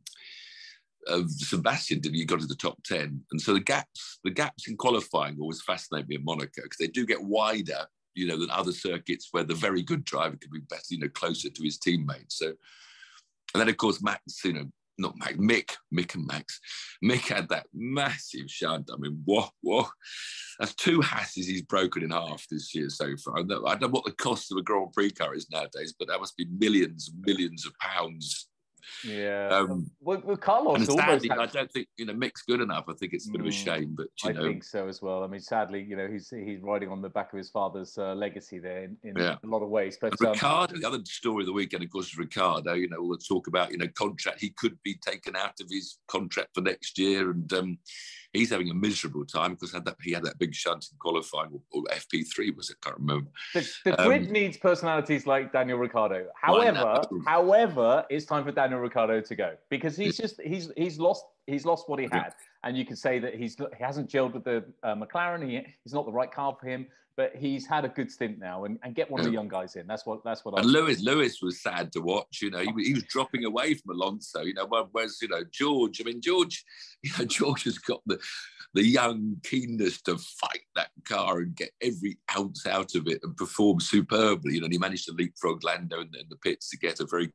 of 1.07 1.29
Sebastian 1.31 1.99
did 1.99 2.13
he 2.13 2.25
got 2.25 2.41
to 2.41 2.45
the 2.45 2.55
top 2.55 2.77
10 2.83 3.21
and 3.31 3.41
so 3.41 3.53
the 3.53 3.59
gaps 3.59 4.19
the 4.23 4.31
gaps 4.31 4.67
in 4.67 4.75
qualifying 4.75 5.37
always 5.39 5.61
fascinate 5.61 6.07
me 6.07 6.15
in 6.15 6.25
Monaco 6.25 6.61
because 6.63 6.77
they 6.79 6.87
do 6.87 7.05
get 7.05 7.23
wider 7.23 7.85
you 8.15 8.27
know 8.27 8.37
than 8.37 8.51
other 8.51 8.73
circuits 8.73 9.29
where 9.31 9.43
the 9.43 9.55
very 9.55 9.81
good 9.81 10.03
driver 10.03 10.35
could 10.35 10.51
be 10.51 10.59
better 10.69 10.83
you 10.89 10.99
know 10.99 11.09
closer 11.09 11.49
to 11.49 11.63
his 11.63 11.77
teammates. 11.77 12.37
So 12.37 12.47
and 12.47 13.61
then 13.61 13.69
of 13.69 13.77
course 13.77 14.03
Max 14.03 14.43
you 14.43 14.53
know 14.53 14.65
not 14.97 15.17
Max 15.17 15.33
Mick 15.37 15.75
Mick 15.93 16.15
and 16.15 16.27
Max. 16.27 16.59
Mick 17.03 17.27
had 17.27 17.47
that 17.49 17.67
massive 17.73 18.49
shunt. 18.49 18.89
I 18.93 18.97
mean 18.97 19.21
what 19.25 19.51
what 19.61 19.89
that's 20.59 20.75
two 20.75 20.99
Hasses 20.99 21.47
he's 21.47 21.61
broken 21.61 22.03
in 22.03 22.11
half 22.11 22.45
this 22.51 22.75
year 22.75 22.89
so 22.89 23.15
far. 23.23 23.39
I 23.39 23.43
don't, 23.43 23.65
I 23.65 23.71
don't 23.71 23.83
know 23.83 23.87
what 23.87 24.05
the 24.05 24.11
cost 24.11 24.51
of 24.51 24.57
a 24.57 24.61
Grand 24.61 24.91
Prix 24.91 25.11
car 25.11 25.33
is 25.33 25.49
nowadays 25.49 25.93
but 25.97 26.09
that 26.09 26.19
must 26.19 26.35
be 26.35 26.47
millions 26.59 27.11
millions 27.25 27.65
of 27.65 27.73
pounds 27.79 28.48
yeah. 29.03 29.47
Um, 29.49 29.89
well, 30.01 30.21
well, 30.23 30.37
Carlos 30.37 30.77
and 30.77 30.87
sadly, 30.87 31.31
I 31.31 31.45
don't 31.45 31.71
think 31.71 31.87
you 31.97 32.05
know 32.05 32.13
Mick's 32.13 32.41
good 32.43 32.61
enough. 32.61 32.85
I 32.87 32.93
think 32.93 33.13
it's 33.13 33.27
a 33.27 33.31
bit 33.31 33.41
of 33.41 33.47
a 33.47 33.49
mm, 33.49 33.53
shame, 33.53 33.95
but 33.97 34.07
I 34.23 34.31
know. 34.31 34.43
think 34.43 34.63
so 34.63 34.87
as 34.87 35.01
well. 35.01 35.23
I 35.23 35.27
mean, 35.27 35.41
sadly, 35.41 35.81
you 35.81 35.95
know, 35.95 36.07
he's 36.07 36.29
he's 36.29 36.61
riding 36.61 36.89
on 36.89 37.01
the 37.01 37.09
back 37.09 37.33
of 37.33 37.37
his 37.37 37.49
father's 37.49 37.97
uh, 37.97 38.13
legacy 38.13 38.59
there 38.59 38.83
in, 38.83 38.97
in 39.03 39.17
yeah. 39.17 39.35
a 39.43 39.47
lot 39.47 39.61
of 39.61 39.69
ways. 39.69 39.97
But 39.99 40.13
um, 40.25 40.33
the 40.33 40.83
other 40.87 40.99
story 41.05 41.43
of 41.43 41.47
the 41.47 41.53
weekend, 41.53 41.83
of 41.83 41.89
course, 41.89 42.07
is 42.07 42.17
Ricciardo. 42.17 42.73
You 42.73 42.89
know, 42.89 42.97
all 42.97 43.09
the 43.09 43.17
talk 43.17 43.47
about 43.47 43.71
you 43.71 43.77
know 43.77 43.87
contract. 43.95 44.39
He 44.39 44.51
could 44.51 44.77
be 44.83 44.95
taken 44.95 45.35
out 45.35 45.59
of 45.59 45.67
his 45.69 45.97
contract 46.07 46.49
for 46.53 46.61
next 46.61 46.97
year, 46.97 47.31
and 47.31 47.51
um, 47.53 47.77
he's 48.33 48.49
having 48.49 48.69
a 48.69 48.73
miserable 48.73 49.25
time 49.25 49.53
because 49.53 49.73
had 49.73 49.85
that, 49.85 49.95
he 50.01 50.11
had 50.11 50.23
that 50.23 50.37
big 50.37 50.53
shunt 50.53 50.85
in 50.91 50.97
qualifying, 50.99 51.49
or, 51.51 51.61
or 51.71 51.83
FP3 51.95 52.55
was 52.55 52.69
it? 52.69 52.77
I 52.83 52.89
can't 52.89 52.99
remember. 52.99 53.29
The, 53.53 53.67
the 53.85 54.01
um, 54.01 54.07
grid 54.07 54.31
needs 54.31 54.57
personalities 54.57 55.25
like 55.25 55.51
Daniel 55.51 55.77
Ricciardo. 55.77 56.27
However, 56.39 57.01
however, 57.25 58.05
it's 58.09 58.25
time 58.25 58.43
for 58.43 58.51
Daniel 58.51 58.79
Ricciardo 58.79 59.21
to 59.21 59.35
go 59.35 59.55
because 59.69 59.95
he's 59.95 60.17
just 60.17 60.39
he's 60.41 60.71
he's 60.77 60.99
lost 60.99 61.25
he's 61.49 61.65
lost 61.65 61.89
what 61.89 61.99
he 61.99 62.07
had, 62.11 62.33
and 62.63 62.77
you 62.77 62.85
can 62.85 62.95
say 62.95 63.19
that 63.19 63.35
he's 63.35 63.55
he 63.55 63.83
hasn't 63.83 64.09
gelled 64.09 64.33
with 64.33 64.43
the 64.43 64.63
uh, 64.83 64.95
McLaren. 64.95 65.47
He, 65.47 65.61
he's 65.83 65.93
not 65.93 66.05
the 66.05 66.11
right 66.11 66.31
car 66.31 66.55
for 66.59 66.67
him 66.67 66.87
but 67.19 67.35
he's 67.35 67.67
had 67.67 67.83
a 67.83 67.89
good 67.89 68.09
stint 68.09 68.39
now 68.39 68.63
and, 68.63 68.79
and 68.81 68.95
get 68.95 69.11
one 69.11 69.19
of 69.19 69.25
the 69.25 69.31
young 69.33 69.49
guys 69.49 69.75
in. 69.75 69.85
That's 69.85 70.05
what 70.05 70.23
that's 70.23 70.45
what. 70.45 70.57
And 70.57 70.65
I 70.65 70.69
Lewis 70.69 71.01
Lewis 71.01 71.41
was 71.41 71.61
sad 71.61 71.91
to 71.91 71.99
watch. 71.99 72.39
You 72.41 72.49
know, 72.49 72.59
he, 72.59 72.71
he 72.81 72.93
was 72.93 73.03
dropping 73.03 73.43
away 73.43 73.73
from 73.73 73.93
Alonso. 73.93 74.43
You 74.43 74.53
know, 74.53 74.65
whereas 74.93 75.17
you 75.21 75.27
know 75.27 75.43
George. 75.51 75.99
I 75.99 76.05
mean, 76.05 76.21
George. 76.21 76.63
You 77.01 77.11
know, 77.17 77.25
George 77.25 77.63
has 77.63 77.77
got 77.77 78.01
the 78.05 78.19
the 78.73 78.85
young 78.85 79.37
keenness 79.43 80.01
to 80.03 80.17
fight 80.17 80.63
that 80.75 80.91
car 81.05 81.39
and 81.39 81.55
get 81.55 81.71
every 81.81 82.17
ounce 82.37 82.65
out 82.67 82.95
of 82.95 83.07
it 83.07 83.19
and 83.23 83.35
perform 83.35 83.81
superbly. 83.81 84.53
You 84.53 84.61
know, 84.61 84.65
and 84.65 84.73
he 84.73 84.79
managed 84.79 85.05
to 85.07 85.13
leapfrog 85.13 85.63
Lando 85.63 85.99
in, 85.99 86.09
in 86.17 86.27
the 86.29 86.37
pits 86.37 86.69
to 86.69 86.77
get 86.77 87.01
a 87.01 87.05
very 87.05 87.31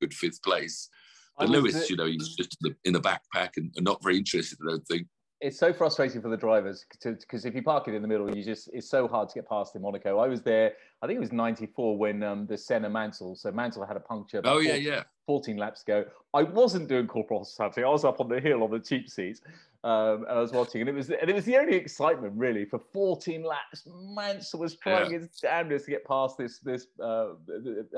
good 0.00 0.12
fifth 0.12 0.42
place. 0.42 0.90
But 1.38 1.48
Lewis, 1.48 1.88
you 1.88 1.96
know, 1.96 2.06
he's 2.06 2.34
just 2.36 2.56
in 2.62 2.70
the, 2.70 2.88
in 2.88 2.92
the 2.92 3.00
backpack 3.00 3.56
and, 3.56 3.72
and, 3.76 3.84
not 3.84 4.02
very 4.02 4.18
interested, 4.18 4.58
I 4.62 4.70
don't 4.70 4.86
think 4.86 5.06
it's 5.42 5.58
so 5.58 5.72
frustrating 5.72 6.22
for 6.22 6.28
the 6.28 6.36
drivers 6.36 6.86
because 6.88 7.44
if 7.44 7.54
you 7.54 7.62
park 7.62 7.88
it 7.88 7.94
in 7.94 8.00
the 8.00 8.06
middle, 8.06 8.34
you 8.34 8.44
just 8.44 8.70
it's 8.72 8.88
so 8.88 9.08
hard 9.08 9.28
to 9.28 9.34
get 9.34 9.48
past 9.48 9.74
in 9.74 9.82
Monaco. 9.82 10.18
I 10.18 10.28
was 10.28 10.40
there, 10.40 10.72
I 11.02 11.06
think 11.06 11.16
it 11.16 11.20
was 11.20 11.32
'94 11.32 11.98
when 11.98 12.22
um, 12.22 12.46
the 12.46 12.56
Senna 12.56 12.88
Mansell. 12.88 13.34
So 13.34 13.50
Mansell 13.50 13.84
had 13.84 13.96
a 13.96 14.00
puncture. 14.00 14.40
Oh 14.44 14.60
yeah, 14.60 14.74
14, 14.74 14.86
yeah. 14.86 15.02
14 15.26 15.56
laps 15.56 15.82
ago. 15.82 16.04
I 16.32 16.44
wasn't 16.44 16.88
doing 16.88 17.08
corporal 17.08 17.40
hospitality. 17.40 17.82
I 17.82 17.88
was 17.88 18.04
up 18.04 18.20
on 18.20 18.28
the 18.28 18.40
hill 18.40 18.62
on 18.62 18.70
the 18.70 18.78
cheap 18.78 19.10
seats, 19.10 19.40
um, 19.82 20.24
and 20.28 20.38
I 20.38 20.40
was 20.40 20.52
watching, 20.52 20.80
and 20.80 20.88
it 20.88 20.94
was 20.94 21.10
and 21.10 21.28
it 21.28 21.34
was 21.34 21.44
the 21.44 21.56
only 21.56 21.74
excitement 21.74 22.34
really 22.36 22.64
for 22.64 22.78
14 22.92 23.42
laps. 23.42 23.82
Mansell 23.86 24.60
was 24.60 24.76
trying 24.76 25.10
yeah. 25.10 25.18
his 25.18 25.28
damnedest 25.40 25.86
to 25.86 25.90
get 25.90 26.04
past 26.04 26.38
this 26.38 26.60
this 26.60 26.86
uh, 27.02 27.30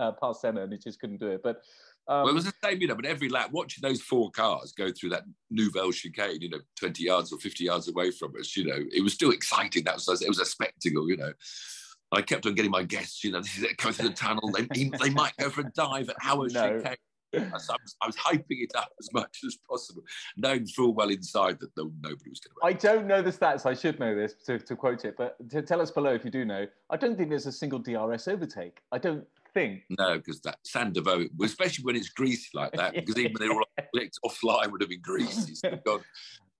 uh, 0.01 0.13
past 0.13 0.41
Senna, 0.41 0.63
and 0.63 0.73
he 0.73 0.79
just 0.79 0.99
couldn't 0.99 1.21
do 1.21 1.29
it. 1.29 1.43
But 1.45 1.61
um, 2.07 2.25
well, 2.25 2.29
it 2.29 2.35
was 2.35 2.45
the 2.45 2.53
same, 2.63 2.81
you 2.81 2.87
know, 2.87 2.95
but 2.95 3.07
every 3.07 3.29
lap, 3.29 3.51
watching 3.53 3.81
those 3.83 4.03
four 4.03 4.31
cars 4.31 4.73
go 4.73 4.91
through 4.93 5.11
that 5.11 5.25
Nouvelle 5.51 5.91
chicane, 5.91 6.41
you 6.41 6.51
know, 6.51 6.61
20 6.79 7.03
yards 7.03 7.33
or 7.33 7.39
50 7.39 7.65
yards 7.65 7.89
away 7.89 8.11
from 8.11 8.35
us, 8.39 8.57
you 8.57 8.67
know, 8.67 8.79
it 8.93 9.03
was 9.03 9.15
still 9.15 9.31
exciting. 9.31 9.85
That 9.85 9.95
was, 9.95 10.21
it 10.21 10.29
was 10.29 10.41
a 10.41 10.45
spectacle, 10.45 11.09
you 11.09 11.17
know. 11.17 11.33
I 12.13 12.21
kept 12.21 12.47
on 12.47 12.55
getting 12.55 12.71
my 12.71 12.83
guests, 12.83 13.25
you 13.25 13.33
know, 13.33 13.41
this 13.41 13.57
is 13.57 13.65
it, 13.65 13.77
go 13.79 13.91
through 13.91 14.11
the 14.11 14.15
tunnel. 14.15 14.53
They, 14.53 14.91
they 15.01 15.11
might 15.11 15.33
go 15.39 15.49
for 15.49 15.63
a 15.63 15.71
dive 15.75 16.11
at 16.11 16.17
our 16.23 16.47
no. 16.51 16.79
chicane. 16.79 16.97
I 17.35 17.51
was, 17.53 17.69
I 18.01 18.07
was, 18.07 18.15
hyping 18.15 18.45
it 18.63 18.71
up 18.77 18.91
as 19.01 19.13
much 19.13 19.41
as 19.45 19.59
possible, 19.69 20.03
knowing 20.37 20.67
full 20.67 20.95
well 20.95 21.09
inside 21.09 21.59
that 21.59 21.71
no, 21.77 21.91
nobody 22.01 22.31
was 22.31 22.39
going 22.39 22.55
to. 22.55 22.65
I 22.65 22.73
don't 22.73 23.09
know 23.09 23.23
the 23.23 23.33
stats. 23.33 23.67
I 23.67 23.75
should 23.75 23.99
know 23.99 24.15
this 24.15 24.35
to, 24.47 24.61
to 24.61 24.77
quote 24.77 25.05
it, 25.05 25.17
but 25.19 25.37
to 25.51 25.61
tell 25.61 25.81
us 25.81 25.91
below 25.91 26.15
if 26.15 26.25
you 26.25 26.31
do 26.31 26.45
know. 26.45 26.69
I 26.91 26.97
don't 26.97 27.17
think 27.17 27.31
there's 27.31 27.47
a 27.47 27.53
single 27.53 27.81
DRS 27.81 28.29
overtake. 28.29 28.79
I 28.93 28.99
don't 28.99 29.27
thing. 29.55 29.83
No, 29.89 30.17
because 30.17 30.41
that 30.43 30.59
Sainte 30.65 30.93
Devote, 30.93 31.31
especially 31.43 31.85
when 31.85 31.97
it's 31.97 32.11
greasy 32.11 32.49
like 32.53 32.73
that, 32.73 32.95
because 32.95 33.17
even 33.17 33.37
they 33.39 33.49
were 33.49 33.65
licked 33.95 34.19
offline 34.25 34.71
would 34.71 34.83
have 34.83 34.91
been 34.91 35.01
greasy. 35.01 35.55
So 35.55 35.79
God. 35.85 36.01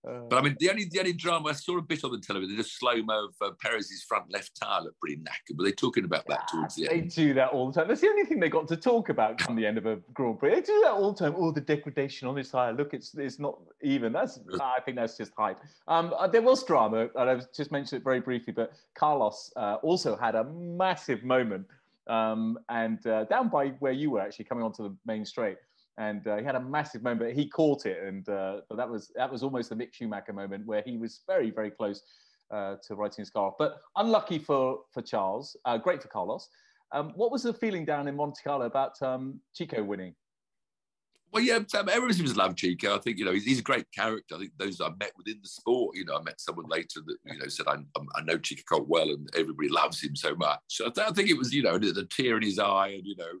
Uh, 0.07 0.19
but 0.29 0.37
I 0.37 0.41
mean, 0.43 0.55
the 0.59 0.69
only 0.69 0.85
the 0.85 0.99
only 0.99 1.13
drama 1.13 1.49
I 1.49 1.53
saw 1.53 1.79
a 1.79 1.81
bit 1.81 2.03
on 2.03 2.11
the 2.11 2.19
television, 2.19 2.55
the 2.55 2.63
slow 2.63 3.01
mo 3.01 3.25
of 3.25 3.35
uh, 3.41 3.51
Perez's 3.59 4.03
front 4.03 4.31
left 4.31 4.51
tire 4.55 4.81
looked 4.83 4.99
pretty 4.99 5.17
knackered. 5.17 5.55
But 5.55 5.63
they're 5.63 5.71
talking 5.71 6.05
about 6.05 6.25
that 6.27 6.47
towards 6.47 6.75
the 6.75 6.83
they 6.83 6.89
end. 6.89 7.11
They 7.11 7.23
do 7.23 7.33
that 7.33 7.49
all 7.49 7.71
the 7.71 7.79
time. 7.79 7.87
That's 7.87 8.01
the 8.01 8.09
only 8.09 8.23
thing 8.23 8.39
they 8.39 8.49
got 8.49 8.67
to 8.67 8.77
talk 8.77 9.09
about 9.09 9.39
come 9.39 9.55
the 9.55 9.65
end 9.65 9.79
of 9.79 9.87
a 9.87 9.95
Grand 10.13 10.37
Prix. 10.37 10.51
They 10.51 10.61
do 10.61 10.79
that 10.83 10.91
all 10.91 11.11
the 11.11 11.17
time. 11.25 11.33
Oh, 11.35 11.51
the 11.51 11.61
degradation 11.61 12.27
on 12.27 12.35
this 12.35 12.51
tire. 12.51 12.71
Look, 12.71 12.93
it's 12.93 13.15
it's 13.15 13.39
not 13.39 13.57
even. 13.81 14.13
That's 14.13 14.39
I 14.61 14.79
think 14.81 14.97
that's 14.97 15.17
just 15.17 15.31
hype. 15.35 15.59
Um, 15.87 16.13
uh, 16.15 16.27
there 16.27 16.43
was 16.43 16.63
drama, 16.63 17.09
and 17.15 17.29
I've 17.29 17.51
just 17.51 17.71
mentioned 17.71 18.01
it 18.01 18.03
very 18.03 18.19
briefly. 18.19 18.53
But 18.53 18.73
Carlos 18.93 19.51
uh, 19.55 19.77
also 19.81 20.15
had 20.15 20.35
a 20.35 20.43
massive 20.43 21.23
moment 21.23 21.65
um, 22.07 22.57
and 22.69 23.05
uh, 23.07 23.25
down 23.25 23.49
by 23.49 23.69
where 23.79 23.91
you 23.91 24.11
were 24.11 24.21
actually 24.21 24.45
coming 24.45 24.63
onto 24.63 24.83
the 24.83 24.95
main 25.05 25.25
straight. 25.25 25.57
And 25.97 26.27
uh, 26.27 26.37
he 26.37 26.43
had 26.43 26.55
a 26.55 26.59
massive 26.59 27.03
moment. 27.03 27.37
He 27.37 27.47
caught 27.47 27.85
it, 27.85 28.03
and 28.03 28.27
uh, 28.27 28.61
that 28.75 28.89
was 28.89 29.11
that 29.15 29.31
was 29.31 29.43
almost 29.43 29.69
the 29.69 29.75
Mick 29.75 29.93
Schumacher 29.93 30.33
moment 30.33 30.65
where 30.65 30.83
he 30.85 30.97
was 30.97 31.21
very 31.25 31.51
very 31.51 31.71
close 31.71 32.03
uh, 32.51 32.75
to 32.85 32.95
writing 32.95 33.21
his 33.21 33.29
car 33.29 33.47
off. 33.47 33.53
But 33.57 33.77
unlucky 33.95 34.39
for 34.39 34.81
for 34.91 35.01
Charles, 35.01 35.55
uh, 35.63 35.77
great 35.77 36.01
for 36.01 36.09
Carlos. 36.09 36.49
Um, 36.91 37.13
what 37.15 37.31
was 37.31 37.43
the 37.43 37.53
feeling 37.53 37.85
down 37.85 38.07
in 38.09 38.15
Monte 38.15 38.41
Carlo 38.43 38.65
about 38.65 39.01
um, 39.01 39.39
Checo 39.57 39.85
winning? 39.85 40.15
Well, 41.35 41.43
yeah, 41.43 41.55
um, 41.55 41.89
everyone 41.89 42.13
seems 42.13 42.31
to 42.31 42.39
love 42.39 42.55
Checo. 42.55 42.95
I 42.95 42.99
think 42.99 43.17
you 43.17 43.25
know 43.25 43.33
he's, 43.33 43.43
he's, 43.43 43.59
a 43.59 43.61
great 43.61 43.91
character. 43.91 44.35
I 44.35 44.39
think 44.39 44.51
those 44.57 44.79
I 44.79 44.87
met 44.97 45.11
within 45.17 45.37
the 45.41 45.49
sport. 45.49 45.97
You 45.97 46.05
know, 46.05 46.15
I 46.15 46.21
met 46.21 46.39
someone 46.39 46.67
later 46.69 47.01
that 47.05 47.17
you 47.25 47.37
know 47.37 47.49
said 47.49 47.67
I, 47.67 47.73
I 48.15 48.21
know 48.23 48.37
Checo 48.37 48.63
Colt 48.69 48.87
well, 48.87 49.09
and 49.09 49.29
everybody 49.35 49.67
loves 49.67 50.01
him 50.01 50.15
so 50.15 50.33
much. 50.33 50.61
So 50.69 50.89
I, 50.97 51.11
think 51.11 51.29
it 51.29 51.37
was 51.37 51.53
you 51.53 51.61
know 51.61 51.77
the 51.77 52.07
tear 52.09 52.37
in 52.37 52.43
his 52.43 52.57
eye, 52.57 52.93
and 52.95 53.05
you 53.05 53.17
know 53.17 53.33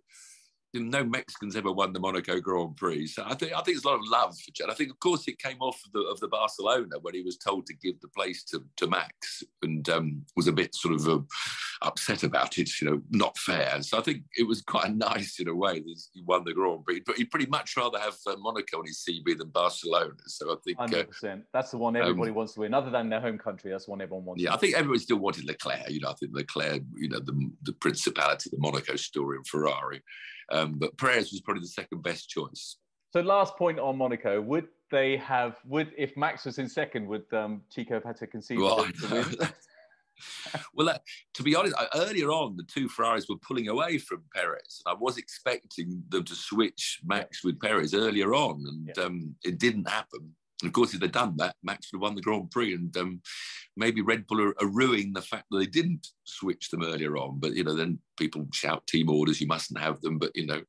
no 0.79 1.03
Mexicans 1.03 1.55
ever 1.55 1.71
won 1.71 1.93
the 1.93 1.99
Monaco 1.99 2.39
Grand 2.39 2.75
Prix. 2.75 3.07
So 3.07 3.23
I 3.25 3.35
think 3.35 3.53
I 3.53 3.61
think 3.61 3.77
there's 3.77 3.85
a 3.85 3.87
lot 3.87 3.99
of 3.99 4.07
love 4.07 4.37
for 4.37 4.51
Chad. 4.51 4.69
I 4.69 4.73
think, 4.73 4.91
of 4.91 4.99
course, 4.99 5.27
it 5.27 5.39
came 5.39 5.57
off 5.59 5.79
of 5.85 5.91
the, 5.91 6.01
of 6.01 6.19
the 6.19 6.27
Barcelona 6.27 6.97
when 7.01 7.13
he 7.13 7.21
was 7.21 7.37
told 7.37 7.65
to 7.67 7.73
give 7.73 7.99
the 8.01 8.07
place 8.09 8.43
to, 8.45 8.63
to 8.77 8.87
Max 8.87 9.43
and 9.61 9.87
um, 9.89 10.25
was 10.35 10.47
a 10.47 10.51
bit 10.51 10.75
sort 10.75 10.95
of 10.95 11.07
uh, 11.07 11.19
upset 11.81 12.23
about 12.23 12.57
it. 12.57 12.69
You 12.81 12.89
know, 12.89 13.01
not 13.11 13.37
fair. 13.37 13.81
So 13.81 13.97
I 13.97 14.01
think 14.01 14.23
it 14.37 14.47
was 14.47 14.61
quite 14.61 14.95
nice 14.95 15.39
in 15.39 15.47
a 15.47 15.55
way 15.55 15.79
that 15.79 16.01
he 16.13 16.21
won 16.21 16.43
the 16.43 16.53
Grand 16.53 16.85
Prix. 16.85 17.01
But 17.05 17.17
he'd 17.17 17.31
pretty 17.31 17.47
much 17.47 17.75
rather 17.77 17.99
have 17.99 18.17
uh, 18.27 18.35
Monaco 18.37 18.79
on 18.79 18.85
his 18.85 19.03
CV 19.07 19.37
than 19.37 19.49
Barcelona. 19.49 20.13
So 20.27 20.51
I 20.51 20.55
think 20.63 20.77
100%. 20.77 21.23
Uh, 21.23 21.41
that's 21.53 21.71
the 21.71 21.77
one 21.77 21.95
everybody 21.95 22.29
um, 22.29 22.35
wants 22.35 22.53
to 22.53 22.61
win, 22.61 22.73
other 22.73 22.89
than 22.89 23.09
their 23.09 23.21
home 23.21 23.37
country. 23.37 23.71
That's 23.71 23.85
the 23.85 23.91
one 23.91 24.01
everyone 24.01 24.25
wants. 24.25 24.43
Yeah, 24.43 24.53
I 24.53 24.57
think 24.57 24.75
everybody 24.75 24.99
still 24.99 25.17
wanted 25.17 25.45
Leclerc. 25.45 25.89
You 25.89 26.01
know, 26.01 26.09
I 26.09 26.13
think 26.13 26.31
Leclerc, 26.33 26.81
you 26.95 27.09
know, 27.09 27.19
the 27.19 27.51
the 27.63 27.73
principality, 27.73 28.49
the 28.51 28.59
Monaco 28.59 28.95
story, 28.95 29.37
and 29.37 29.47
Ferrari. 29.47 30.01
Um, 30.51 30.73
but 30.77 30.97
Perez 30.97 31.31
was 31.31 31.41
probably 31.41 31.61
the 31.61 31.67
second 31.67 32.03
best 32.03 32.29
choice. 32.29 32.77
So 33.13 33.21
last 33.21 33.55
point 33.55 33.79
on 33.79 33.97
Monaco, 33.97 34.41
would 34.41 34.67
they 34.91 35.17
have 35.17 35.57
would 35.65 35.91
if 35.97 36.15
Max 36.17 36.45
was 36.45 36.59
in 36.59 36.69
second, 36.69 37.07
would 37.07 37.31
um, 37.33 37.61
Checo 37.75 37.91
have 37.91 38.03
had 38.03 38.17
to 38.17 38.27
concede? 38.27 38.59
Well, 38.59 38.85
well 40.73 40.89
uh, 40.89 40.97
to 41.33 41.43
be 41.43 41.55
honest, 41.55 41.75
I, 41.77 41.87
earlier 41.95 42.31
on 42.31 42.57
the 42.57 42.63
two 42.63 42.89
Ferraris 42.89 43.27
were 43.29 43.37
pulling 43.37 43.69
away 43.69 43.97
from 43.97 44.23
Perez, 44.33 44.81
and 44.85 44.93
I 44.93 44.97
was 44.99 45.17
expecting 45.17 46.03
them 46.09 46.23
to 46.25 46.35
switch 46.35 46.99
Max 47.03 47.43
with 47.43 47.59
Perez 47.59 47.93
earlier 47.93 48.33
on, 48.35 48.63
and 48.67 48.91
yeah. 48.95 49.03
um, 49.03 49.35
it 49.43 49.59
didn't 49.59 49.89
happen. 49.89 50.35
And 50.65 50.71
of 50.71 50.73
course, 50.73 50.95
if 50.95 50.99
they'd 50.99 51.11
done 51.11 51.37
that, 51.37 51.55
Max 51.61 51.91
would 51.91 51.99
have 51.99 52.01
won 52.01 52.15
the 52.15 52.23
Grand 52.23 52.49
Prix. 52.49 52.73
And 52.73 52.97
um, 52.97 53.21
maybe 53.77 54.01
Red 54.01 54.25
Bull 54.25 54.41
are, 54.41 54.55
are, 54.59 54.67
ruining 54.67 55.13
the 55.13 55.21
fact 55.21 55.45
that 55.51 55.59
they 55.59 55.67
didn't 55.67 56.07
switch 56.23 56.71
them 56.71 56.83
earlier 56.83 57.17
on. 57.17 57.39
But, 57.39 57.53
you 57.53 57.63
know, 57.63 57.75
then 57.75 57.99
people 58.17 58.47
shout 58.51 58.87
team 58.87 59.11
orders, 59.11 59.39
you 59.39 59.45
mustn't 59.45 59.79
have 59.79 60.01
them. 60.01 60.17
But, 60.17 60.35
you 60.35 60.47
know, 60.47 60.63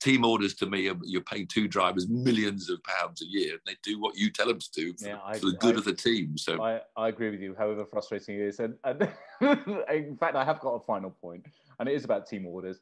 team 0.00 0.24
orders 0.24 0.54
to 0.54 0.66
me, 0.66 0.88
you're 1.02 1.22
paying 1.22 1.48
two 1.48 1.66
drivers 1.66 2.08
millions 2.08 2.70
of 2.70 2.80
pounds 2.84 3.20
a 3.20 3.26
year. 3.26 3.54
And 3.54 3.60
they 3.66 3.74
do 3.82 4.00
what 4.00 4.16
you 4.16 4.30
tell 4.30 4.46
them 4.46 4.60
to 4.60 4.70
do 4.70 4.94
for, 4.96 5.08
yeah, 5.08 5.18
I, 5.24 5.36
for 5.40 5.46
the 5.46 5.56
good 5.56 5.74
I, 5.74 5.78
of 5.78 5.84
the 5.84 5.92
team. 5.92 6.38
So 6.38 6.62
I, 6.62 6.82
I 6.96 7.08
agree 7.08 7.30
with 7.30 7.40
you, 7.40 7.56
however 7.58 7.84
frustrating 7.84 8.36
it 8.36 8.42
is. 8.42 8.60
And, 8.60 8.76
and 8.84 9.08
in 9.90 10.16
fact, 10.16 10.36
I 10.36 10.44
have 10.44 10.60
got 10.60 10.74
a 10.74 10.80
final 10.84 11.10
point, 11.10 11.46
and 11.80 11.88
it 11.88 11.96
is 11.96 12.04
about 12.04 12.28
team 12.28 12.46
orders. 12.46 12.78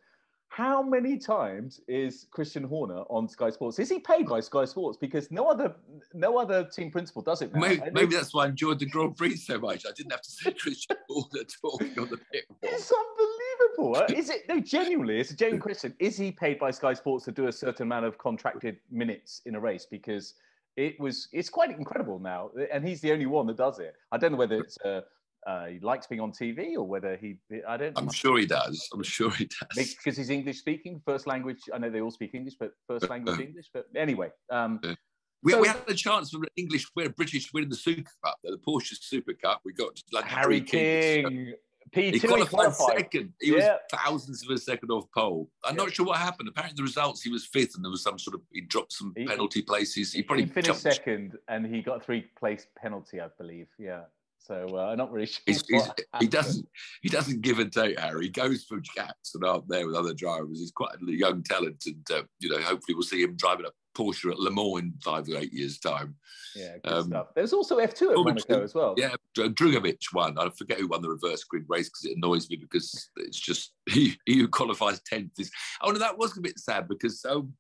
How 0.55 0.85
many 0.85 1.19
times 1.19 1.81
is 1.89 2.29
Christian 2.31 2.63
Horner 2.63 3.01
on 3.11 3.29
Sky 3.29 3.51
Sports? 3.51 3.81
Is 3.81 3.89
he 3.89 3.99
paid 3.99 4.29
by 4.29 4.39
Sky 4.39 4.65
Sports? 4.67 4.97
Because 4.97 5.29
no 5.33 5.49
other 5.49 5.75
no 6.13 6.39
other 6.39 6.63
team 6.63 6.93
principal 6.93 7.23
does 7.23 7.43
it. 7.43 7.53
Now. 7.53 7.59
Maybe, 7.59 7.83
maybe 7.93 8.15
that's 8.15 8.33
why 8.33 8.45
I 8.45 8.49
enjoyed 8.51 8.79
the 8.79 8.87
Grand 8.87 9.17
Prix 9.17 9.35
so 9.35 9.59
much. 9.59 9.85
I 9.85 9.91
didn't 9.91 10.13
have 10.13 10.23
to 10.23 10.31
see 10.31 10.53
Christian 10.63 10.97
Horner 11.09 11.45
talking 11.61 11.99
on 11.99 12.09
the 12.09 12.19
pit 12.33 12.45
wall. 12.49 12.59
It's 12.63 12.93
unbelievable. 12.93 13.97
Uh, 14.01 14.17
is 14.17 14.31
it 14.31 14.49
no 14.49 14.61
genuinely? 14.61 15.19
It's 15.19 15.33
a 15.33 15.37
genuine 15.37 15.61
question. 15.61 15.93
Is 15.99 16.17
he 16.17 16.31
paid 16.31 16.61
by 16.61 16.71
Sky 16.71 16.93
Sports 16.93 17.25
to 17.25 17.33
do 17.33 17.49
a 17.49 17.53
certain 17.53 17.89
amount 17.89 18.07
of 18.07 18.17
contracted 18.19 18.77
minutes 18.93 19.41
in 19.47 19.57
a 19.57 19.61
race? 19.61 19.89
Because 19.91 20.35
it 20.77 21.01
was 21.01 21.27
it's 21.33 21.51
quite 21.51 21.71
incredible 21.71 22.21
now, 22.21 22.53
and 22.73 22.87
he's 22.87 23.01
the 23.01 23.11
only 23.11 23.27
one 23.27 23.49
that 23.49 23.57
does 23.57 23.81
it. 23.81 23.97
I 24.13 24.19
don't 24.19 24.31
know 24.31 24.39
whether 24.39 24.61
it's 24.61 24.79
a 24.85 25.03
uh, 25.47 25.67
he 25.67 25.79
likes 25.81 26.07
being 26.07 26.21
on 26.21 26.33
TV 26.33 26.75
or 26.75 26.85
whether 26.85 27.17
he, 27.17 27.37
I 27.69 27.77
don't. 27.77 27.97
I'm 27.97 28.11
sure 28.11 28.39
he 28.39 28.47
does. 28.47 28.89
I'm 28.93 29.03
sure 29.03 29.31
he 29.31 29.45
does 29.45 29.95
because 29.95 30.17
he's 30.17 30.31
English 30.31 30.59
speaking, 30.59 31.01
first 31.05 31.27
language. 31.27 31.59
I 31.73 31.79
know 31.79 31.91
they 31.91 32.01
all 32.01 32.11
speak 32.11 32.35
English, 32.35 32.55
but 32.59 32.73
first 32.89 33.09
language 33.11 33.41
English. 33.49 33.71
But 33.73 33.87
anyway, 33.95 34.31
um, 34.51 34.81
yeah. 34.83 34.95
we, 35.43 35.53
so, 35.53 35.61
we, 35.61 35.69
had 35.69 35.83
a 35.87 35.95
chance 35.95 36.31
for 36.31 36.41
English, 36.57 36.87
we're 36.97 37.11
British 37.11 37.53
winning 37.53 37.69
the 37.69 37.77
Super 37.77 38.11
Cup, 38.25 38.39
the 38.43 38.59
Porsche 38.67 38.97
Super 39.01 39.35
Cup. 39.35 39.61
We 39.65 39.73
got 39.73 40.01
like 40.13 40.25
Harry 40.25 40.61
King. 40.61 41.55
P2 41.95 42.15
he 42.15 42.21
qualified, 42.21 42.41
he 42.41 42.49
qualified. 42.49 42.99
second. 42.99 43.33
He 43.41 43.53
yeah. 43.53 43.57
was 43.59 43.81
thousands 43.93 44.43
of 44.43 44.51
a 44.51 44.59
second 44.59 44.91
off 44.91 45.05
pole. 45.15 45.51
I'm 45.65 45.77
yeah. 45.77 45.83
not 45.85 45.93
sure 45.93 46.07
what 46.07 46.17
happened. 46.19 46.49
Apparently, 46.49 46.75
the 46.77 46.83
results 46.83 47.23
he 47.23 47.31
was 47.31 47.45
fifth, 47.47 47.77
and 47.77 47.85
there 47.85 47.91
was 47.91 48.03
some 48.03 48.19
sort 48.19 48.35
of 48.35 48.41
he 48.53 48.63
dropped 48.63 48.95
some 48.95 49.13
he, 49.15 49.27
penalty 49.27 49.63
places. 49.63 50.13
He 50.13 50.23
probably 50.23 50.45
he 50.45 50.51
finished 50.51 50.83
jumped. 50.83 50.97
second, 50.97 51.39
and 51.49 51.67
he 51.67 51.83
got 51.83 51.99
a 51.99 52.01
three 52.01 52.23
place 52.39 52.67
penalty, 52.77 53.21
I 53.21 53.29
believe. 53.39 53.69
Yeah. 53.79 54.05
So 54.47 54.69
uh, 54.75 54.91
I'm 54.91 54.99
not 54.99 55.11
really 55.11 55.27
sure. 55.27 55.43
He's, 55.47 55.65
he's, 55.69 55.89
he 56.21 56.27
doesn't 56.27 56.69
he 57.03 57.09
doesn't 57.09 57.41
give 57.41 57.59
and 57.59 57.73
take, 57.73 57.99
Harry. 57.99 58.27
He 58.27 58.31
goes 58.31 58.65
for 58.65 58.79
gaps 58.95 59.35
and 59.35 59.45
aren't 59.45 59.69
there 59.69 59.87
with 59.87 59.97
other 59.97 60.15
drivers. 60.15 60.61
He's 60.61 60.71
quite 60.71 60.95
a 60.97 61.13
young 61.13 61.43
talent, 61.43 61.83
and 61.87 62.07
uh, 62.13 62.23
you 62.41 62.51
know, 62.51 62.61
hopefully 62.61 62.95
we'll 62.95 63.03
see 63.03 63.23
him 63.23 63.37
driving 63.37 63.67
a 63.67 63.71
Porsche 63.99 64.31
at 64.31 64.39
Le 64.39 64.51
Mans 64.51 64.81
in 64.81 64.95
five 65.03 65.27
or 65.29 65.39
eight 65.39 65.53
years' 65.53 65.79
time. 65.79 66.17
Yeah, 66.55 66.75
good 66.85 66.93
um, 66.93 67.07
stuff. 67.07 67.27
There's 67.35 67.53
also 67.53 67.79
F2 67.79 68.11
at 68.11 68.17
Monaco 68.17 68.63
as 68.63 68.75
well. 68.75 68.95
Yeah, 68.99 69.15
Drugovich 69.37 70.13
won. 70.13 70.39
I 70.39 70.51
forget 70.51 70.79
who 70.79 70.89
won 70.89 71.01
the 71.01 71.09
reverse 71.09 71.45
grid 71.45 71.65
race 71.69 71.89
because 71.89 72.05
it 72.05 72.17
annoys 72.17 72.51
me 72.51 72.57
because 72.57 73.11
it's 73.17 73.41
just 73.41 73.73
he, 73.87 74.19
he 74.27 74.39
who 74.39 74.49
qualifies 74.49 75.01
tenth 75.07 75.33
is. 75.39 75.51
Oh 75.81 75.91
no, 75.91 75.99
that 75.99 76.19
was 76.19 76.37
a 76.37 76.43
bit 76.43 76.59
sad 76.59 76.87
because 76.89 77.25
um, 77.25 77.55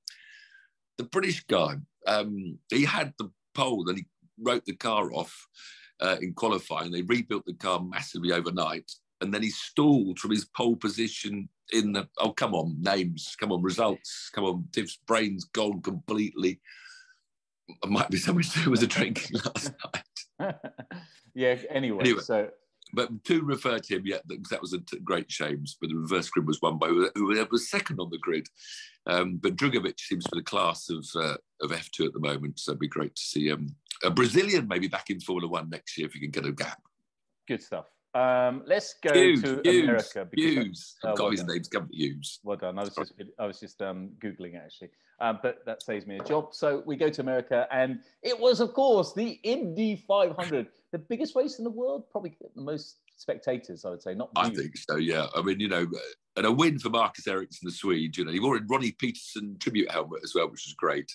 the 0.98 1.04
British 1.04 1.44
guy 1.44 1.76
um, 2.06 2.58
he 2.68 2.84
had 2.84 3.14
the 3.18 3.30
pole 3.54 3.88
and 3.88 3.98
he 3.98 4.06
wrote 4.38 4.64
the 4.66 4.76
car 4.76 5.12
off 5.12 5.46
uh, 6.04 6.16
in 6.20 6.34
qualifying. 6.34 6.92
They 6.92 7.02
rebuilt 7.02 7.46
the 7.46 7.54
car 7.54 7.80
massively 7.80 8.32
overnight, 8.32 8.90
and 9.20 9.32
then 9.32 9.42
he 9.42 9.50
stalled 9.50 10.18
from 10.18 10.30
his 10.30 10.44
pole 10.44 10.76
position 10.76 11.49
in 11.73 11.92
the. 11.92 12.08
Oh, 12.18 12.32
come 12.32 12.54
on, 12.54 12.76
names, 12.80 13.34
come 13.40 13.52
on, 13.52 13.62
results, 13.62 14.30
come 14.34 14.44
on. 14.44 14.68
Tiff's 14.73 14.99
brain's 15.06 15.44
gone 15.44 15.80
completely. 15.80 16.61
It 17.68 17.88
might 17.88 18.11
be 18.11 18.18
something 18.18 18.44
to 18.44 18.64
do 18.64 18.70
with 18.70 18.80
the 18.80 18.87
drinking 18.87 19.40
last 19.44 19.73
night. 20.38 20.54
yeah. 21.34 21.56
Anyway, 21.70 22.00
anyway, 22.00 22.20
so 22.20 22.50
but 22.92 23.25
to 23.25 23.42
refer 23.42 23.78
to 23.78 23.96
him, 23.96 24.02
yeah, 24.06 24.18
that, 24.26 24.49
that 24.50 24.61
was 24.61 24.73
a 24.73 24.78
t- 24.78 24.99
great 25.00 25.30
shame. 25.30 25.64
But 25.80 25.90
the 25.90 25.96
reverse 25.96 26.28
grid 26.28 26.46
was 26.46 26.61
won 26.62 26.78
by 26.78 26.88
who 26.88 27.46
was 27.50 27.70
second 27.70 27.99
on 27.99 28.11
the 28.11 28.18
grid. 28.18 28.46
Um, 29.06 29.37
but 29.37 29.56
Drugovich 29.56 30.00
seems 30.00 30.26
for 30.26 30.37
the 30.37 30.42
class 30.42 30.88
of 30.90 31.06
uh, 31.14 31.37
of 31.61 31.70
F2 31.70 32.06
at 32.06 32.12
the 32.12 32.20
moment, 32.20 32.61
so 32.61 32.73
it'd 32.73 32.80
be 32.80 32.88
great 32.88 33.14
to 33.16 33.23
see 33.23 33.50
um, 33.50 33.75
a 34.04 34.11
Brazilian 34.11 34.68
maybe 34.68 34.88
back 34.88 35.11
in 35.11 35.20
Formula 35.20 35.50
One 35.50 35.70
next 35.70 35.96
year 35.96 36.06
if 36.06 36.14
you 36.14 36.20
can 36.20 36.30
get 36.30 36.46
a 36.46 36.52
gap. 36.52 36.80
Good 37.49 37.62
stuff. 37.62 37.87
Um, 38.14 38.62
let's 38.66 38.94
go 39.02 39.12
Hughes, 39.12 39.42
to 39.42 39.61
Hughes, 39.64 39.82
America. 39.82 40.28
Hughes. 40.34 40.96
I've 41.04 41.16
got 41.16 41.25
well 41.25 41.30
his 41.32 41.40
done. 41.40 41.49
name's 41.49 41.68
come 41.68 41.88
Hughes. 41.90 42.38
Well 42.44 42.56
done. 42.56 42.78
I 42.78 42.82
was 42.82 42.94
just 42.94 43.12
I 43.40 43.46
was 43.46 43.58
just 43.58 43.82
um, 43.82 44.11
googling 44.23 44.56
actually, 44.56 44.90
um, 45.20 45.40
but 45.42 45.58
that 45.66 45.82
saves 45.82 46.06
me 46.06 46.18
a 46.18 46.25
job. 46.25 46.54
So 46.54 46.84
we 46.87 46.96
go 46.96 47.08
to 47.08 47.20
America, 47.20 47.66
and 47.73 47.99
it 48.23 48.38
was 48.38 48.61
of 48.61 48.73
course 48.73 49.14
the 49.14 49.40
Indy 49.42 49.96
500, 49.96 50.68
the 50.92 50.99
biggest 50.99 51.34
race 51.34 51.58
in 51.58 51.64
the 51.64 51.70
world, 51.70 52.04
probably 52.12 52.37
the 52.54 52.62
most 52.62 52.99
spectators. 53.16 53.84
I 53.84 53.90
would 53.90 54.02
say 54.02 54.14
not. 54.14 54.30
I 54.37 54.50
think 54.50 54.76
so. 54.76 54.96
Yeah. 54.96 55.26
I 55.34 55.42
mean, 55.42 55.58
you 55.58 55.68
know, 55.68 55.84
and 56.37 56.46
a 56.46 56.52
win 56.52 56.78
for 56.78 56.90
Marcus 56.90 57.26
Ericsson, 57.26 57.66
the 57.66 57.73
Swede. 57.73 58.16
You 58.16 58.26
know, 58.26 58.32
he 58.32 58.38
wore 58.38 58.56
a 58.56 58.62
Ronnie 58.68 58.92
Peterson 58.92 59.56
tribute 59.58 59.90
helmet 59.90 60.20
as 60.23 60.37
well, 60.37 60.46
which 60.46 60.66
was 60.66 60.75
great. 60.75 61.12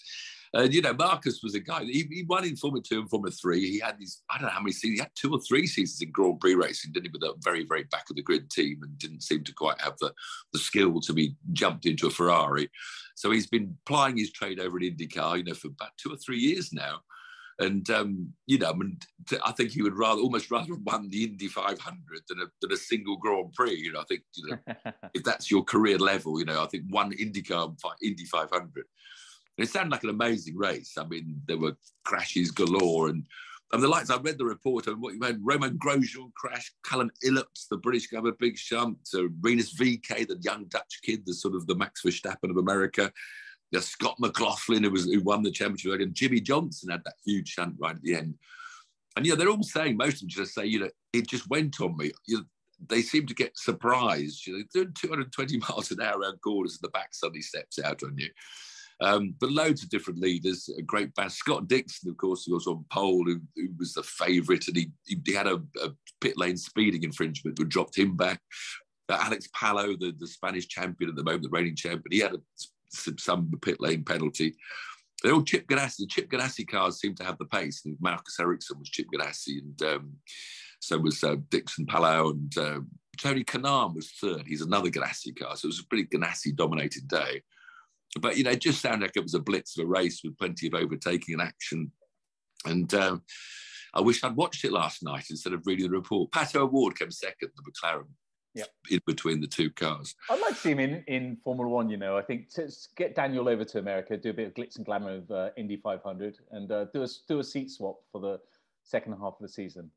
And 0.53 0.74
you 0.74 0.82
know, 0.82 0.94
Marcus 0.94 1.41
was 1.44 1.53
a 1.53 1.60
guy. 1.60 1.84
He, 1.84 2.08
he 2.10 2.24
won 2.27 2.44
in 2.44 2.56
Formula 2.56 2.84
Two 2.84 3.01
and 3.01 3.10
Formula 3.10 3.32
Three. 3.32 3.70
He 3.70 3.79
had 3.79 4.00
these. 4.00 4.24
I 4.29 4.38
don't 4.38 4.48
know 4.48 4.53
how 4.53 4.62
many 4.62 4.72
seasons. 4.72 5.00
He 5.00 5.00
had 5.00 5.12
two 5.15 5.32
or 5.32 5.39
three 5.41 5.68
seasons 5.68 6.01
in 6.01 6.12
Grand 6.12 6.39
Prix 6.39 6.56
racing, 6.56 6.91
didn't 6.91 7.08
he? 7.08 7.12
With 7.12 7.24
a 7.24 7.34
very, 7.44 7.65
very 7.65 7.84
back 7.84 8.10
of 8.10 8.15
the 8.15 8.24
grid 8.24 8.50
team, 8.50 8.79
and 8.82 8.98
didn't 8.98 9.22
seem 9.22 9.44
to 9.44 9.53
quite 9.53 9.79
have 9.79 9.98
the 10.00 10.12
the 10.53 10.60
skill 10.60 11.00
to 11.01 11.13
be 11.13 11.36
jumped 11.53 11.86
into 11.86 12.08
a 12.08 12.12
Ferrari. 12.12 12.70
So 13.15 13.29
he's 13.32 13.48
been 13.48 13.77
plying 13.86 14.18
his 14.18 14.32
trade 14.32 14.60
over 14.60 14.79
in 14.79 14.96
IndyCar, 14.96 15.38
you 15.38 15.44
know, 15.44 15.53
for 15.53 15.68
about 15.68 15.91
two 15.98 16.12
or 16.12 16.18
three 16.18 16.39
years 16.39 16.74
now. 16.74 17.01
And 17.60 17.88
um, 17.89 18.34
you 18.48 18.58
know, 18.58 18.74
I 19.44 19.51
think 19.51 19.72
he 19.72 19.84
would 19.84 19.98
rather 19.98 20.22
almost 20.22 20.50
rather 20.50 20.74
have 20.74 20.84
won 20.84 21.10
the 21.10 21.25
Indy 21.25 21.48
500 21.48 21.77
than 22.27 22.39
a, 22.39 22.46
than 22.62 22.72
a 22.72 22.77
single 22.77 23.18
Grand 23.18 23.53
Prix. 23.53 23.75
You 23.75 23.91
know, 23.91 24.00
I 24.00 24.06
think 24.06 24.22
you 24.34 24.50
know 24.50 24.74
if 25.13 25.24
that's 25.24 25.51
your 25.51 25.63
career 25.63 26.00
level, 26.00 26.39
you 26.39 26.46
know, 26.46 26.63
I 26.63 26.68
think 26.68 26.86
one 26.89 27.12
IndyCar 27.12 27.75
Indy 28.01 28.25
500 28.25 28.86
it 29.63 29.70
sounded 29.70 29.92
like 29.92 30.04
an 30.04 30.10
amazing 30.10 30.58
race. 30.58 30.98
I 30.98 31.06
mean, 31.06 31.42
there 31.48 31.58
were 31.58 31.75
crashes 32.06 32.51
galore 32.51 33.10
and 33.10 33.24
and 33.72 33.84
the 33.84 33.88
lights. 33.88 34.10
I 34.10 34.18
read 34.18 34.38
the 34.38 34.46
report 34.46 34.88
and 34.88 35.00
what 35.01 35.13
you 35.13 35.22
had 35.22 35.39
Romain 35.44 35.78
Grosjean 35.78 36.34
crash, 36.34 36.72
Callum 36.84 37.12
Ilott, 37.24 37.68
the 37.70 37.78
British 37.78 38.08
guy 38.08 38.20
with 38.20 38.34
a 38.34 38.38
big 38.39 38.58
shunt, 38.58 38.98
so 39.04 39.30
Rinus 39.42 39.75
VeeKay, 39.75 40.28
the 40.28 40.39
young 40.42 40.66
Dutch 40.66 41.01
kid, 41.04 41.24
the 41.25 41.34
sort 41.34 41.56
of 41.56 41.68
the 41.68 41.75
Max 41.75 42.01
Verstappen 42.04 42.50
of 42.50 42.58
America. 42.58 43.12
Scott 43.80 44.16
McLaughlin, 44.20 44.84
who 44.84 44.89
was 44.89 45.06
who 45.06 45.22
won 45.22 45.44
the 45.44 45.51
championship, 45.51 46.01
and 46.01 46.16
Jimmie 46.16 46.42
Johnson 46.42 46.89
had 46.89 47.04
that 47.04 47.18
huge 47.24 47.50
shunt 47.50 47.75
right 47.78 47.96
at 47.96 48.01
the 48.01 48.16
end. 48.16 48.34
And 49.16 49.25
you 49.25 49.34
know, 49.34 49.38
they're 49.38 49.50
all 49.50 49.62
saying, 49.62 49.98
most 49.98 50.16
of 50.16 50.20
them 50.22 50.30
just 50.30 50.56
say, 50.56 50.66
you 50.66 50.80
know, 50.80 50.89
it 51.13 51.28
just 51.28 51.48
went 51.50 51.80
on 51.80 51.96
me. 51.96 52.12
You 52.25 52.38
know, 52.38 52.44
they 52.88 53.04
seem 53.04 53.28
to 53.28 53.36
get 53.36 53.58
surprised. 53.58 54.48
You 54.48 54.58
know, 54.58 54.63
doing 54.74 54.94
220 54.98 55.58
miles 55.70 55.92
an 55.92 56.01
hour 56.01 56.20
around 56.20 56.42
corners, 56.42 56.80
and 56.82 56.88
the 56.88 56.92
back 56.92 57.10
suddenly 57.12 57.42
steps 57.42 57.78
out 57.78 58.01
on 58.01 58.18
you. 58.18 58.30
Um, 59.01 59.34
but 59.39 59.51
loads 59.51 59.82
of 59.82 59.89
different 59.89 60.20
leaders, 60.20 60.70
a 60.77 60.82
great 60.82 61.13
band. 61.15 61.32
Scott 61.32 61.68
Dixon, 61.68 62.10
of 62.10 62.18
course, 62.18 62.44
who 62.46 62.53
was 62.53 62.68
on 62.68 62.86
pole, 62.91 63.24
who, 63.25 63.39
who 63.56 63.70
was 63.77 63.94
the 63.94 64.03
favourite, 64.03 64.68
and 64.68 64.75
he, 64.75 64.91
he, 65.06 65.34
had 65.34 65.48
a, 65.48 65.62
a, 65.82 65.89
pit 66.20 66.38
lane 66.38 66.58
speeding 66.58 67.03
infringement, 67.03 67.58
who 67.58 67.63
dropped 67.63 67.98
him 67.98 68.18
back. 68.18 68.41
Uh, 69.08 69.18
Alex 69.22 69.48
Palou, 69.56 69.96
the, 69.98 70.13
the 70.20 70.27
Spanish 70.27 70.68
champion 70.68 71.10
at 71.10 71.15
the 71.15 71.24
moment, 71.24 71.44
the 71.44 71.50
reigning 71.50 71.77
champion, 71.77 72.12
he 72.12 72.20
had 72.20 72.34
a 72.34 72.39
some, 72.91 73.18
some 73.18 73.51
pit 73.62 73.79
lane 73.79 74.03
penalty. 74.03 74.56
They're 75.22 75.34
all 75.34 75.44
Chip 75.44 75.68
Ganassi. 75.68 75.98
The 76.00 76.08
Chip 76.08 76.29
Ganassi 76.29 76.68
cars 76.68 77.00
seem 77.00 77.15
to 77.15 77.24
have 77.24 77.38
the 77.38 77.46
pace. 77.46 77.82
And 77.86 77.98
Marcus 78.00 78.39
Ericsson 78.39 78.79
was 78.79 78.89
Chip 78.89 79.08
Ganassi, 79.13 79.60
and 79.60 79.82
um, 79.84 80.13
so 80.79 80.98
was 80.98 81.24
uh, 81.24 81.36
Dixon 81.50 81.86
Palou, 81.86 82.32
and 82.32 82.58
uh, 82.58 82.79
Tony 83.18 83.44
Kanaan 83.44 83.96
was 83.96 84.12
third. 84.12 84.44
He's 84.48 84.62
another 84.62 84.89
Ganassi 84.89 85.38
car. 85.38 85.56
So 85.56 85.65
it 85.65 85.70
was 85.70 85.79
a 85.79 85.88
pretty 85.88 86.06
Ganassi 86.06 86.56
dominated 86.56 87.08
day. 87.08 87.41
But, 88.20 88.38
you 88.38 88.44
know, 88.44 88.51
it 88.51 88.62
just 88.62 88.82
sounded 88.82 89.01
like 89.06 89.16
it 89.18 89.24
was 89.24 89.36
a 89.36 89.39
blitz 89.39 89.78
of 89.78 89.86
a 89.86 89.88
race 89.88 90.22
with 90.24 90.38
plenty 90.38 90.68
of 90.68 90.74
overtaking 90.74 91.34
and 91.34 91.42
action. 91.42 91.92
And 92.66 92.92
um, 92.94 93.24
I 93.94 94.01
wish 94.01 94.24
I'd 94.24 94.36
watched 94.36 94.66
it 94.66 94.72
last 94.72 95.04
night 95.04 95.25
instead 95.30 95.54
of 95.54 95.66
reading 95.66 95.89
the 95.89 95.98
report. 95.98 96.32
Pato 96.32 96.62
O'Ward 96.62 96.98
came 96.98 97.12
second, 97.12 97.51
the 97.56 97.72
McLaren. 97.72 98.08
Yep. 98.56 98.68
in 98.89 99.00
between 99.06 99.42
the 99.42 99.48
two 99.48 99.70
cars. 99.70 100.16
I'd 100.28 100.42
like 100.42 100.56
to 100.56 100.56
see 100.56 100.72
him 100.72 100.80
in, 100.80 101.04
in 101.08 101.38
Formula 101.44 101.70
One, 101.70 101.88
you 101.88 101.98
know. 101.98 102.18
I 102.18 102.24
think 102.24 102.51
to 102.56 102.68
get 102.98 103.16
Daniel 103.16 103.48
over 103.48 103.63
to 103.63 103.78
America, 103.78 104.18
do 104.18 104.32
a 104.32 104.34
bit 104.34 104.48
of 104.48 104.54
glitz 104.56 104.78
and 104.78 104.86
glamour 104.86 105.18
of 105.18 105.30
uh, 105.30 105.50
Indy 105.56 105.78
500 105.78 106.39
and 106.51 106.72
uh, 106.72 106.86
do, 106.86 107.04
a, 107.04 107.08
do 107.28 107.39
a 107.39 107.44
seat 107.44 107.70
swap 107.70 107.98
for 108.12 108.20
the 108.20 108.39
second 108.84 109.13
half 109.13 109.34
of 109.34 109.42
the 109.42 109.48
season. 109.48 109.92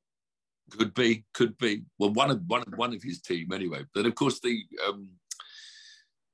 Could 0.71 0.93
be, 0.95 1.25
could 1.33 1.57
be. 1.59 1.83
Well, 1.99 2.13
one 2.13 2.31
of 2.31 2.43
one 2.47 2.63
of 2.63 2.77
one 2.77 2.95
of 2.95 3.03
his 3.03 3.21
team 3.21 3.53
anyway. 3.53 3.85
But 3.95 4.07
of 4.07 4.15
course, 4.15 4.39
the 4.41 4.63
um, 4.87 5.09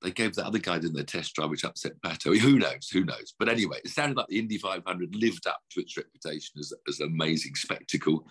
they 0.03 0.11
gave 0.11 0.35
the 0.35 0.47
other 0.47 0.59
guy 0.59 0.77
in 0.77 0.93
their 0.93 1.05
test 1.05 1.35
drive, 1.35 1.51
which 1.51 1.65
upset 1.65 2.01
Pato. 2.03 2.37
Who 2.37 2.59
knows? 2.59 2.89
Who 2.93 3.05
knows? 3.05 3.35
But 3.39 3.49
anyway, 3.49 3.79
it 3.85 3.91
sounded 3.91 4.17
like 4.17 4.29
the 4.29 4.39
Indy 4.39 4.59
500 4.59 5.15
lived 5.15 5.47
up 5.47 5.61
to 5.71 5.81
its 5.81 5.97
reputation 5.97 6.59
as, 6.59 6.73
as 6.89 7.01
an 7.01 7.09
amazing 7.09 7.55
spectacle. 7.57 8.27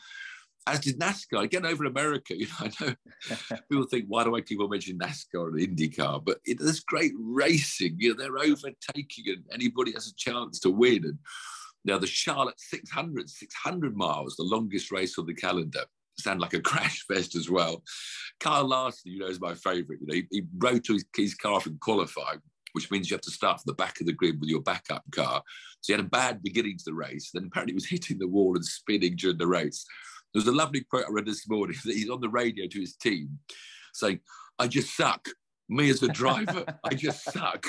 As 0.65 0.79
did 0.79 0.99
NASCAR. 0.99 1.43
Again, 1.43 1.65
over 1.65 1.85
in 1.85 1.91
America, 1.91 2.35
you 2.37 2.47
know, 2.47 2.53
I 2.67 2.71
know 2.81 2.95
people 3.69 3.87
think, 3.87 4.05
why 4.07 4.23
do 4.23 4.35
I 4.35 4.41
keep 4.41 4.61
on 4.61 4.69
mentioning 4.69 4.99
NASCAR 4.99 5.49
and 5.49 5.77
IndyCar? 5.77 6.23
But 6.23 6.39
it, 6.45 6.59
there's 6.59 6.81
great 6.81 7.13
racing. 7.17 7.97
You 7.99 8.09
know, 8.09 8.21
they're 8.21 8.37
overtaking, 8.37 9.25
and 9.27 9.43
anybody 9.51 9.91
has 9.93 10.07
a 10.07 10.15
chance 10.15 10.59
to 10.61 10.69
win. 10.69 11.03
And 11.05 11.19
now 11.83 11.97
the 11.97 12.07
Charlotte 12.07 12.59
600, 12.59 13.29
600 13.29 13.95
miles, 13.95 14.35
the 14.35 14.43
longest 14.43 14.91
race 14.91 15.17
on 15.17 15.25
the 15.25 15.33
calendar 15.33 15.83
sound 16.19 16.39
like 16.39 16.53
a 16.53 16.61
crash 16.61 17.05
fest 17.07 17.35
as 17.35 17.49
well. 17.49 17.83
Kyle 18.39 18.67
Larson, 18.67 19.11
you 19.11 19.19
know, 19.19 19.27
is 19.27 19.41
my 19.41 19.53
favourite. 19.53 20.01
You 20.01 20.07
know, 20.07 20.15
he, 20.15 20.27
he 20.31 20.43
rode 20.57 20.83
to 20.85 20.93
his, 20.93 21.05
his 21.15 21.35
car 21.35 21.59
from 21.59 21.77
qualifying, 21.79 22.41
which 22.73 22.91
means 22.91 23.09
you 23.09 23.15
have 23.15 23.21
to 23.21 23.31
start 23.31 23.57
from 23.57 23.71
the 23.71 23.75
back 23.75 23.99
of 23.99 24.07
the 24.07 24.13
grid 24.13 24.39
with 24.39 24.49
your 24.49 24.61
backup 24.61 25.03
car. 25.11 25.41
So 25.81 25.93
he 25.93 25.97
had 25.97 26.05
a 26.05 26.09
bad 26.09 26.43
beginning 26.43 26.77
to 26.77 26.85
the 26.85 26.93
race. 26.93 27.31
Then 27.33 27.45
apparently 27.47 27.73
he 27.73 27.75
was 27.75 27.85
hitting 27.89 28.19
the 28.19 28.27
wall 28.27 28.55
and 28.55 28.65
spinning 28.65 29.15
during 29.15 29.37
the 29.37 29.47
race. 29.47 29.85
There 30.33 30.39
was 30.39 30.47
a 30.47 30.55
lovely 30.55 30.81
quote 30.81 31.05
I 31.07 31.11
read 31.11 31.25
this 31.25 31.47
morning 31.47 31.77
that 31.85 31.95
he's 31.95 32.09
on 32.09 32.21
the 32.21 32.29
radio 32.29 32.67
to 32.67 32.79
his 32.79 32.95
team 32.95 33.39
saying, 33.93 34.19
I 34.59 34.67
just 34.67 34.95
suck. 34.95 35.27
Me 35.69 35.89
as 35.89 36.01
a 36.01 36.07
driver, 36.07 36.63
I 36.85 36.93
just 36.93 37.25
suck 37.25 37.65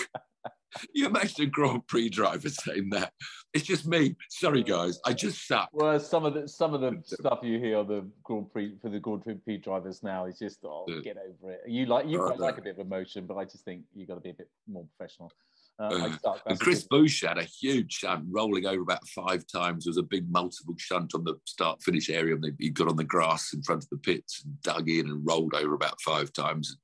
you 0.95 1.07
imagine 1.07 1.45
a 1.45 1.47
Grand 1.47 1.87
Prix 1.87 2.09
driver 2.11 2.49
saying 2.49 2.91
that? 2.91 3.13
It's 3.55 3.65
just 3.65 3.87
me. 3.87 4.15
Sorry, 4.29 4.63
guys, 4.63 5.01
I 5.05 5.13
just 5.13 5.47
suck. 5.47 5.71
Well, 5.73 5.99
some 5.99 6.25
of 6.25 6.35
the 6.35 6.47
some 6.47 6.75
of 6.75 6.81
the 6.81 7.01
stuff 7.05 7.41
you 7.43 7.59
hear 7.59 7.79
on 7.79 7.89
the 7.89 8.07
Grand 8.23 8.53
Prix 8.53 8.77
for 8.81 8.91
the 8.91 9.01
Grand 9.01 9.23
Prix 9.45 9.59
drivers 9.59 10.03
now 10.03 10.27
is 10.27 10.39
just 10.39 10.59
oh, 10.65 10.87
get 11.03 11.17
over 11.17 11.53
it. 11.53 11.63
You 11.67 11.87
like 11.87 12.07
you 12.07 12.23
oh, 12.23 12.27
quite 12.27 12.39
no. 12.39 12.45
like 12.45 12.59
a 12.59 12.63
bit 12.63 12.79
of 12.79 12.87
emotion, 12.87 13.27
but 13.27 13.37
I 13.37 13.45
just 13.45 13.65
think 13.65 13.83
you 13.95 14.03
have 14.03 14.09
got 14.09 14.15
to 14.17 14.21
be 14.21 14.31
a 14.31 14.35
bit 14.35 14.51
more 14.67 14.87
professional. 14.97 15.33
Uh, 15.81 16.11
uh, 16.25 16.35
and 16.47 16.59
Chris 16.59 16.87
Buescher 16.89 17.29
had 17.29 17.39
a 17.39 17.45
huge 17.45 17.93
shunt, 17.93 18.25
rolling 18.29 18.67
over 18.67 18.83
about 18.83 19.07
five 19.09 19.47
times. 19.47 19.85
There 19.85 19.91
was 19.91 19.97
a 19.97 20.03
big 20.03 20.29
multiple 20.29 20.75
shunt 20.77 21.15
on 21.15 21.23
the 21.23 21.37
start 21.45 21.83
finish 21.83 22.11
area, 22.11 22.35
and 22.35 22.53
he 22.59 22.71
got 22.71 22.89
on 22.89 22.97
the 22.97 23.05
grass 23.05 23.53
in 23.55 23.63
front 23.63 23.85
of 23.85 23.91
the 23.91 23.99
pits 23.99 24.43
and 24.45 24.61
dug 24.63 24.89
in 24.89 25.09
and 25.09 25.25
rolled 25.25 25.55
over 25.55 25.75
about 25.75 26.01
five 26.01 26.33
times. 26.33 26.77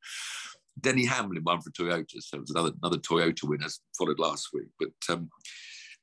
Denny 0.81 1.05
Hamlin 1.05 1.45
won 1.45 1.61
for 1.61 1.71
Toyota, 1.71 2.21
so 2.21 2.39
it 2.39 2.41
was 2.41 2.51
another 2.51 2.73
another 2.83 2.99
Toyota 2.99 3.45
winner 3.45 3.69
followed 3.97 4.19
last 4.19 4.49
week. 4.53 4.69
But 4.79 5.15
um, 5.15 5.31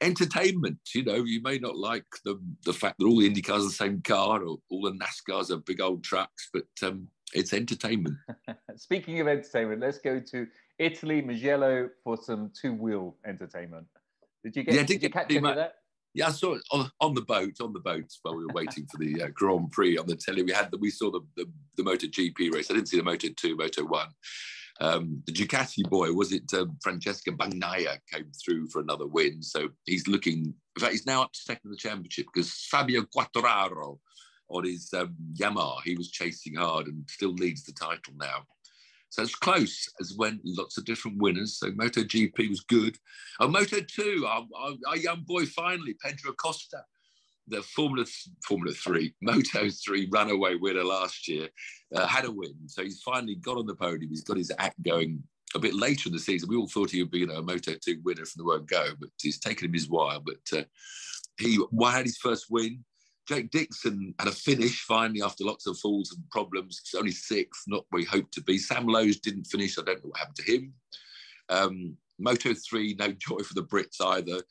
entertainment, 0.02 0.80
you 0.96 1.04
know, 1.04 1.24
you 1.24 1.42
may 1.42 1.60
not 1.60 1.78
like 1.78 2.06
the 2.24 2.40
the 2.66 2.74
fact 2.74 2.98
that 3.00 3.06
all 3.06 3.20
the 3.20 3.28
Indy 3.28 3.42
cars 3.42 3.64
are 3.64 3.68
the 3.68 3.72
same 3.72 4.02
car 4.02 4.44
or 4.44 4.58
all 4.70 4.82
the 4.82 4.92
NASCARs 4.92 5.52
are 5.52 5.58
big 5.58 5.82
old 5.82 6.04
trucks, 6.04 6.50
but 6.54 6.68
um, 6.84 7.08
it's 7.34 7.54
entertainment. 7.54 8.16
Speaking 8.76 9.20
of 9.20 9.28
entertainment, 9.28 9.82
let's 9.82 10.00
go 10.00 10.20
to 10.20 10.48
Italy, 10.80 11.22
Mugello 11.22 11.90
for 12.04 12.18
some 12.18 12.52
two 12.60 12.74
wheel 12.74 13.16
entertainment. 13.26 13.88
Did 14.44 14.56
you 14.56 14.64
get? 14.64 14.74
Yeah, 14.74 14.82
did, 14.82 14.88
did 14.88 15.04
you 15.04 15.10
catch 15.10 15.26
any 15.30 15.38
of 15.38 15.56
that? 15.56 15.76
Yeah, 16.14 16.28
I 16.28 16.32
saw 16.32 16.56
it 16.56 16.64
on, 16.74 16.92
on, 17.00 17.14
the 17.14 17.22
boat, 17.22 17.62
on 17.62 17.72
the 17.72 17.80
boat 17.80 18.04
while 18.22 18.36
we 18.36 18.44
were 18.44 18.54
waiting 18.54 18.86
for 18.92 18.98
the 18.98 19.24
uh, 19.24 19.28
Grand 19.34 19.72
Prix 19.72 19.98
on 19.98 20.08
the 20.08 20.18
telly. 20.18 20.44
We 20.44 20.52
had 20.52 20.70
the, 20.70 20.78
we 20.78 20.90
saw 20.90 21.10
the, 21.10 21.22
the, 21.38 21.50
the 21.78 21.84
Moto 21.84 22.08
GP 22.08 22.54
race. 22.54 22.70
I 22.70 22.74
didn't 22.74 22.90
see 22.90 22.98
the 22.98 23.04
Moto 23.04 23.30
2, 23.30 23.56
Moto 23.56 23.86
1 23.86 24.08
um, 24.82 25.22
the 25.28 25.32
Ducati 25.32 25.88
boy, 25.90 26.12
was 26.12 26.34
it 26.34 26.52
um, 26.56 26.76
Francesco 26.82 27.32
Bagnaia 27.32 28.00
came 28.12 28.32
through 28.44 28.68
for 28.68 28.82
another 28.82 29.06
win. 29.06 29.42
So 29.44 29.70
he's 29.86 30.08
looking, 30.08 30.46
in 30.46 30.80
fact, 30.80 30.94
he's 30.94 31.06
now 31.06 31.22
up 31.22 31.32
to 31.34 31.40
second 31.40 31.62
in 31.66 31.72
the 31.72 31.78
championship 31.78 32.26
because 32.34 32.52
Fabio 32.70 33.04
Quartararo 33.04 34.00
on 34.50 34.66
his 34.66 34.92
um, 34.94 35.16
Yamaha, 35.40 35.82
he 35.86 35.96
was 35.96 36.10
chasing 36.10 36.56
hard 36.56 36.88
and 36.88 37.08
still 37.08 37.34
leads 37.34 37.64
the 37.64 37.74
title 37.74 38.14
now. 38.20 38.44
So 39.10 39.22
it's 39.22 39.36
close 39.36 39.88
as 40.00 40.14
when 40.16 40.40
lots 40.44 40.78
of 40.78 40.86
different 40.86 41.22
winners. 41.22 41.60
So 41.60 41.72
MotoGP 41.72 42.50
was 42.50 42.62
good. 42.62 42.98
Oh, 43.40 43.48
Moto 43.48 43.82
2, 43.82 44.26
our, 44.28 44.48
our, 44.58 44.72
our 44.88 44.98
young 44.98 45.22
boy 45.28 45.46
finally, 45.46 45.96
Pedro 46.04 46.32
Acosta, 46.32 46.84
the 47.48 47.62
Formula 47.62 48.06
Formula 48.48 48.74
Three, 48.74 49.14
Moto 49.22 49.70
Three 49.70 50.08
runaway 50.12 50.56
winner 50.56 50.84
last 50.84 51.28
year, 51.28 51.50
uh, 51.96 52.08
had 52.08 52.26
a 52.26 52.32
win. 52.32 52.56
So 52.68 52.84
he's 52.84 53.02
finally 53.02 53.36
got 53.36 53.58
on 53.58 53.66
the 53.66 53.76
podium. 53.76 54.10
He's 54.10 54.24
got 54.24 54.38
his 54.38 54.52
act 54.58 54.82
going 54.84 55.24
a 55.54 55.60
bit 55.60 55.74
later 55.74 56.08
in 56.08 56.14
the 56.14 56.20
season. 56.20 56.50
We 56.50 56.56
all 56.56 56.68
thought 56.68 56.92
he 56.92 57.02
would 57.02 57.12
be 57.12 57.20
you 57.20 57.28
know, 57.28 57.36
a 57.36 57.42
Moto 57.42 57.74
Two 57.84 58.00
winner 58.04 58.26
from 58.26 58.40
the 58.40 58.46
word 58.46 58.68
go, 58.68 58.90
but 59.00 59.10
it's 59.24 59.40
taken 59.40 59.66
him 59.66 59.74
his 59.74 59.90
while. 59.90 60.22
But 60.22 60.60
uh, 60.60 60.64
he 61.40 61.60
had 61.84 62.06
his 62.06 62.18
first 62.18 62.48
win. 62.50 62.84
Jake 63.28 63.52
Dixon 63.52 64.14
had 64.20 64.28
a 64.28 64.32
finish 64.32 64.82
finally 64.82 65.22
after 65.22 65.44
lots 65.44 65.68
of 65.68 65.78
falls 65.78 66.12
and 66.12 66.28
problems. 66.32 66.82
He's 66.84 67.00
only 67.00 67.12
sixth, 67.12 67.64
not 67.68 67.86
where 67.90 68.02
he 68.02 68.06
hoped 68.06 68.34
to 68.34 68.42
be. 68.42 68.58
Sam 68.58 68.88
Lowes 68.88 69.20
didn't 69.20 69.46
finish. 69.46 69.78
I 69.78 69.84
don't 69.84 70.04
know 70.04 70.10
what 70.10 70.20
happened 70.20 70.36
to 70.38 70.52
him. 70.52 70.74
Um, 71.50 71.98
Moto 72.22 72.54
3, 72.54 72.96
no 73.00 73.12
joy 73.12 73.40
for 73.40 73.54
the 73.54 73.64
Brits 73.64 74.02
either. 74.02 74.42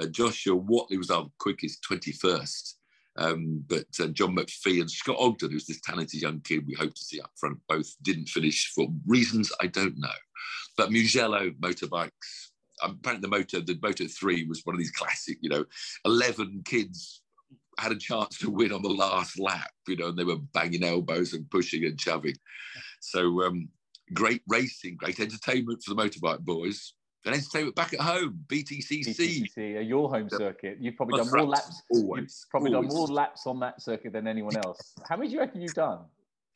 Uh, 0.00 0.06
Joshua 0.06 0.56
Whatley 0.56 0.98
was 0.98 1.10
our 1.10 1.26
quickest 1.38 1.84
21st. 1.90 2.74
Um, 3.18 3.64
but 3.66 3.86
uh, 4.00 4.08
John 4.08 4.36
McPhee 4.36 4.80
and 4.80 4.90
Scott 4.90 5.16
Ogden, 5.18 5.50
who's 5.50 5.66
this 5.66 5.80
talented 5.80 6.20
young 6.20 6.40
kid 6.40 6.66
we 6.66 6.74
hope 6.74 6.94
to 6.94 7.04
see 7.04 7.20
up 7.20 7.30
front, 7.36 7.58
both 7.68 7.94
didn't 8.02 8.28
finish 8.28 8.70
for 8.74 8.88
reasons 9.06 9.50
I 9.60 9.68
don't 9.68 9.98
know. 9.98 10.08
But 10.76 10.92
Mugello 10.92 11.50
motorbikes, 11.60 12.10
um, 12.82 12.98
apparently 13.00 13.22
the 13.22 13.36
Moto, 13.36 13.60
the 13.60 13.78
Moto 13.82 14.04
3 14.06 14.46
was 14.48 14.60
one 14.64 14.74
of 14.74 14.78
these 14.78 14.90
classic, 14.90 15.38
you 15.40 15.48
know, 15.48 15.64
11 16.04 16.62
kids 16.66 17.22
had 17.78 17.92
a 17.92 17.96
chance 17.96 18.38
to 18.38 18.50
win 18.50 18.72
on 18.72 18.82
the 18.82 18.88
last 18.88 19.38
lap, 19.38 19.70
you 19.88 19.96
know, 19.96 20.08
and 20.08 20.18
they 20.18 20.24
were 20.24 20.38
banging 20.52 20.84
elbows 20.84 21.32
and 21.32 21.50
pushing 21.50 21.84
and 21.84 22.00
shoving. 22.00 22.36
So 23.00 23.42
um, 23.44 23.68
great 24.12 24.42
racing, 24.46 24.96
great 24.96 25.20
entertainment 25.20 25.82
for 25.82 25.94
the 25.94 26.02
motorbike 26.02 26.40
boys 26.40 26.92
and 27.26 27.34
entertainment 27.34 27.74
back 27.74 27.92
at 27.92 28.00
home, 28.00 28.38
BTCC. 28.46 29.04
BTCC, 29.04 29.76
uh, 29.76 29.80
your 29.80 30.08
home 30.08 30.30
circuit. 30.30 30.78
You've 30.80 30.96
probably 30.96 31.18
done 31.18 31.30
more 31.32 31.46
laps. 31.46 31.82
Always, 31.90 32.44
you've 32.44 32.50
probably 32.50 32.74
always. 32.74 32.88
done 32.88 32.96
more 32.96 33.08
laps 33.08 33.46
on 33.46 33.60
that 33.60 33.82
circuit 33.82 34.12
than 34.12 34.28
anyone 34.28 34.56
else. 34.56 34.94
How 35.08 35.16
many 35.16 35.28
do 35.28 35.34
you 35.34 35.40
reckon 35.40 35.60
you've 35.60 35.74
done? 35.74 35.98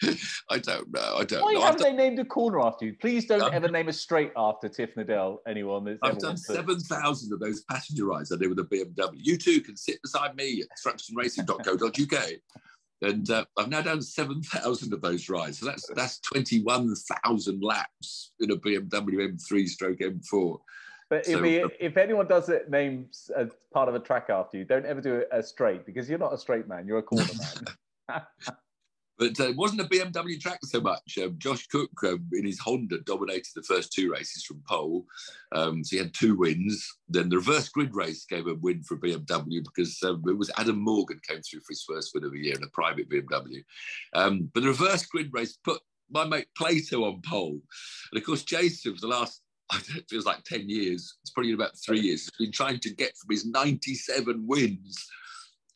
I 0.49 0.59
don't 0.59 0.91
know. 0.93 1.17
I 1.19 1.25
don't 1.25 1.43
Why 1.43 1.53
know. 1.55 1.61
haven't 1.63 1.83
done... 1.83 1.97
they 1.97 2.03
named 2.03 2.19
a 2.21 2.25
corner 2.25 2.61
after 2.61 2.87
you? 2.87 2.95
Please 2.95 3.27
don't 3.27 3.53
ever 3.53 3.69
name 3.69 3.89
a 3.89 3.93
straight 3.93 4.33
after 4.37 4.69
Tiff 4.69 4.95
Needell, 4.95 5.39
anyone 5.47 5.85
that's 5.85 5.99
I've 6.03 6.19
done 6.19 6.37
7,000 6.37 7.33
of 7.33 7.41
those 7.41 7.63
passenger 7.65 8.07
rides 8.07 8.33
I 8.33 8.37
did 8.37 8.49
with 8.49 8.61
a 8.61 8.65
BMW. 8.65 9.11
You 9.15 9.37
too 9.37 9.61
can 9.61 9.77
sit 9.77 10.01
beside 10.01 10.37
me 10.37 10.63
at 10.63 10.69
thruxtonracing.co.uk 10.83 12.31
and 13.03 13.31
uh, 13.31 13.45
I've 13.59 13.69
now 13.69 13.83
done 13.83 14.03
seven 14.03 14.43
thousand 14.43 14.93
of 14.93 15.01
those 15.01 15.29
rides. 15.29 15.59
So 15.59 15.67
that's 15.67 15.87
that's 15.95 16.21
twenty 16.21 16.63
one 16.63 16.95
thousand 17.25 17.63
laps 17.63 18.33
in 18.41 18.51
a 18.51 18.57
BMW 18.57 19.33
M3 19.33 19.67
Stroke 19.67 19.99
M4. 19.99 20.59
But 21.09 21.27
so, 21.27 21.43
if, 21.43 21.65
uh, 21.65 21.69
if 21.81 21.97
anyone 21.97 22.29
does 22.29 22.49
it 22.49 22.71
names 22.71 23.31
as 23.37 23.51
part 23.73 23.89
of 23.89 23.97
a 23.97 23.99
track 23.99 24.31
after 24.31 24.59
you, 24.59 24.65
don't 24.65 24.87
ever 24.87 25.01
do 25.01 25.17
it 25.17 25.29
as 25.33 25.49
straight 25.49 25.85
because 25.85 26.09
you're 26.09 26.21
not 26.21 26.33
a 26.33 26.39
straight 26.39 26.69
man. 26.69 26.87
You're 26.87 26.99
a 26.99 27.03
corner 27.03 27.27
man. 28.09 28.23
But 29.21 29.39
uh, 29.39 29.49
it 29.51 29.57
wasn't 29.57 29.83
a 29.83 29.85
BMW 29.85 30.41
track 30.41 30.61
so 30.65 30.81
much. 30.81 31.19
Um, 31.23 31.35
Josh 31.37 31.67
Cook 31.67 31.91
um, 32.05 32.27
in 32.33 32.47
his 32.47 32.59
Honda 32.59 33.01
dominated 33.01 33.51
the 33.55 33.63
first 33.63 33.93
two 33.93 34.11
races 34.11 34.45
from 34.45 34.63
pole. 34.67 35.05
Um, 35.53 35.85
so 35.85 35.97
he 35.97 36.03
had 36.03 36.15
two 36.15 36.37
wins. 36.37 36.89
Then 37.07 37.29
the 37.29 37.37
reverse 37.37 37.69
grid 37.69 37.95
race 37.95 38.25
gave 38.25 38.47
a 38.47 38.55
win 38.55 38.83
for 38.83 38.97
BMW 38.97 39.63
because 39.63 40.03
um, 40.03 40.23
it 40.27 40.39
was 40.39 40.51
Adam 40.57 40.81
Morgan 40.81 41.21
came 41.29 41.43
through 41.43 41.61
for 41.61 41.73
his 41.73 41.85
first 41.87 42.13
win 42.15 42.25
of 42.25 42.33
the 42.33 42.39
year 42.39 42.57
in 42.57 42.65
a 42.65 42.69
private 42.69 43.11
BMW. 43.11 43.63
Um, 44.15 44.51
but 44.55 44.63
the 44.63 44.71
reverse 44.71 45.05
grid 45.05 45.29
race 45.35 45.59
put 45.63 45.83
my 46.11 46.25
mate 46.25 46.49
Plato 46.57 47.05
on 47.05 47.21
pole. 47.21 47.61
And 48.13 48.19
of 48.19 48.25
course, 48.25 48.43
Jason 48.43 48.95
for 48.95 49.03
the 49.03 49.09
last 49.09 49.43
it 49.97 50.09
feels 50.09 50.25
like 50.25 50.43
10 50.45 50.69
years, 50.69 51.19
it's 51.23 51.31
probably 51.31 51.53
about 51.53 51.77
three 51.77 52.01
years, 52.01 52.23
has 52.23 52.33
been 52.39 52.53
trying 52.53 52.81
to 52.81 52.95
get 52.95 53.17
from 53.19 53.31
his 53.31 53.47
97 53.47 54.47
wins 54.47 55.07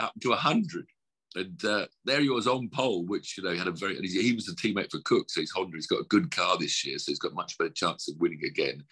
up 0.00 0.12
to 0.22 0.30
100. 0.30 0.87
And 1.37 1.64
uh, 1.64 1.87
there 2.05 2.20
he 2.20 2.29
was 2.29 2.47
on 2.47 2.68
pole, 2.68 3.05
which 3.07 3.37
you 3.37 3.44
know 3.44 3.55
had 3.55 3.66
a 3.66 3.73
very. 3.73 3.97
he 3.97 4.35
was 4.35 4.49
a 4.49 4.55
teammate 4.55 4.90
for 4.90 5.01
Cook, 5.01 5.31
so 5.31 5.40
he's 5.40 5.51
Honda. 5.51 5.77
He's 5.77 5.87
got 5.87 6.01
a 6.01 6.05
good 6.05 6.31
car 6.31 6.57
this 6.59 6.85
year, 6.87 6.99
so 6.99 7.11
he's 7.11 7.18
got 7.18 7.35
much 7.35 7.59
better 7.59 7.70
chance 7.70 8.09
of 8.09 8.16
winning 8.18 8.44
again. 8.44 8.85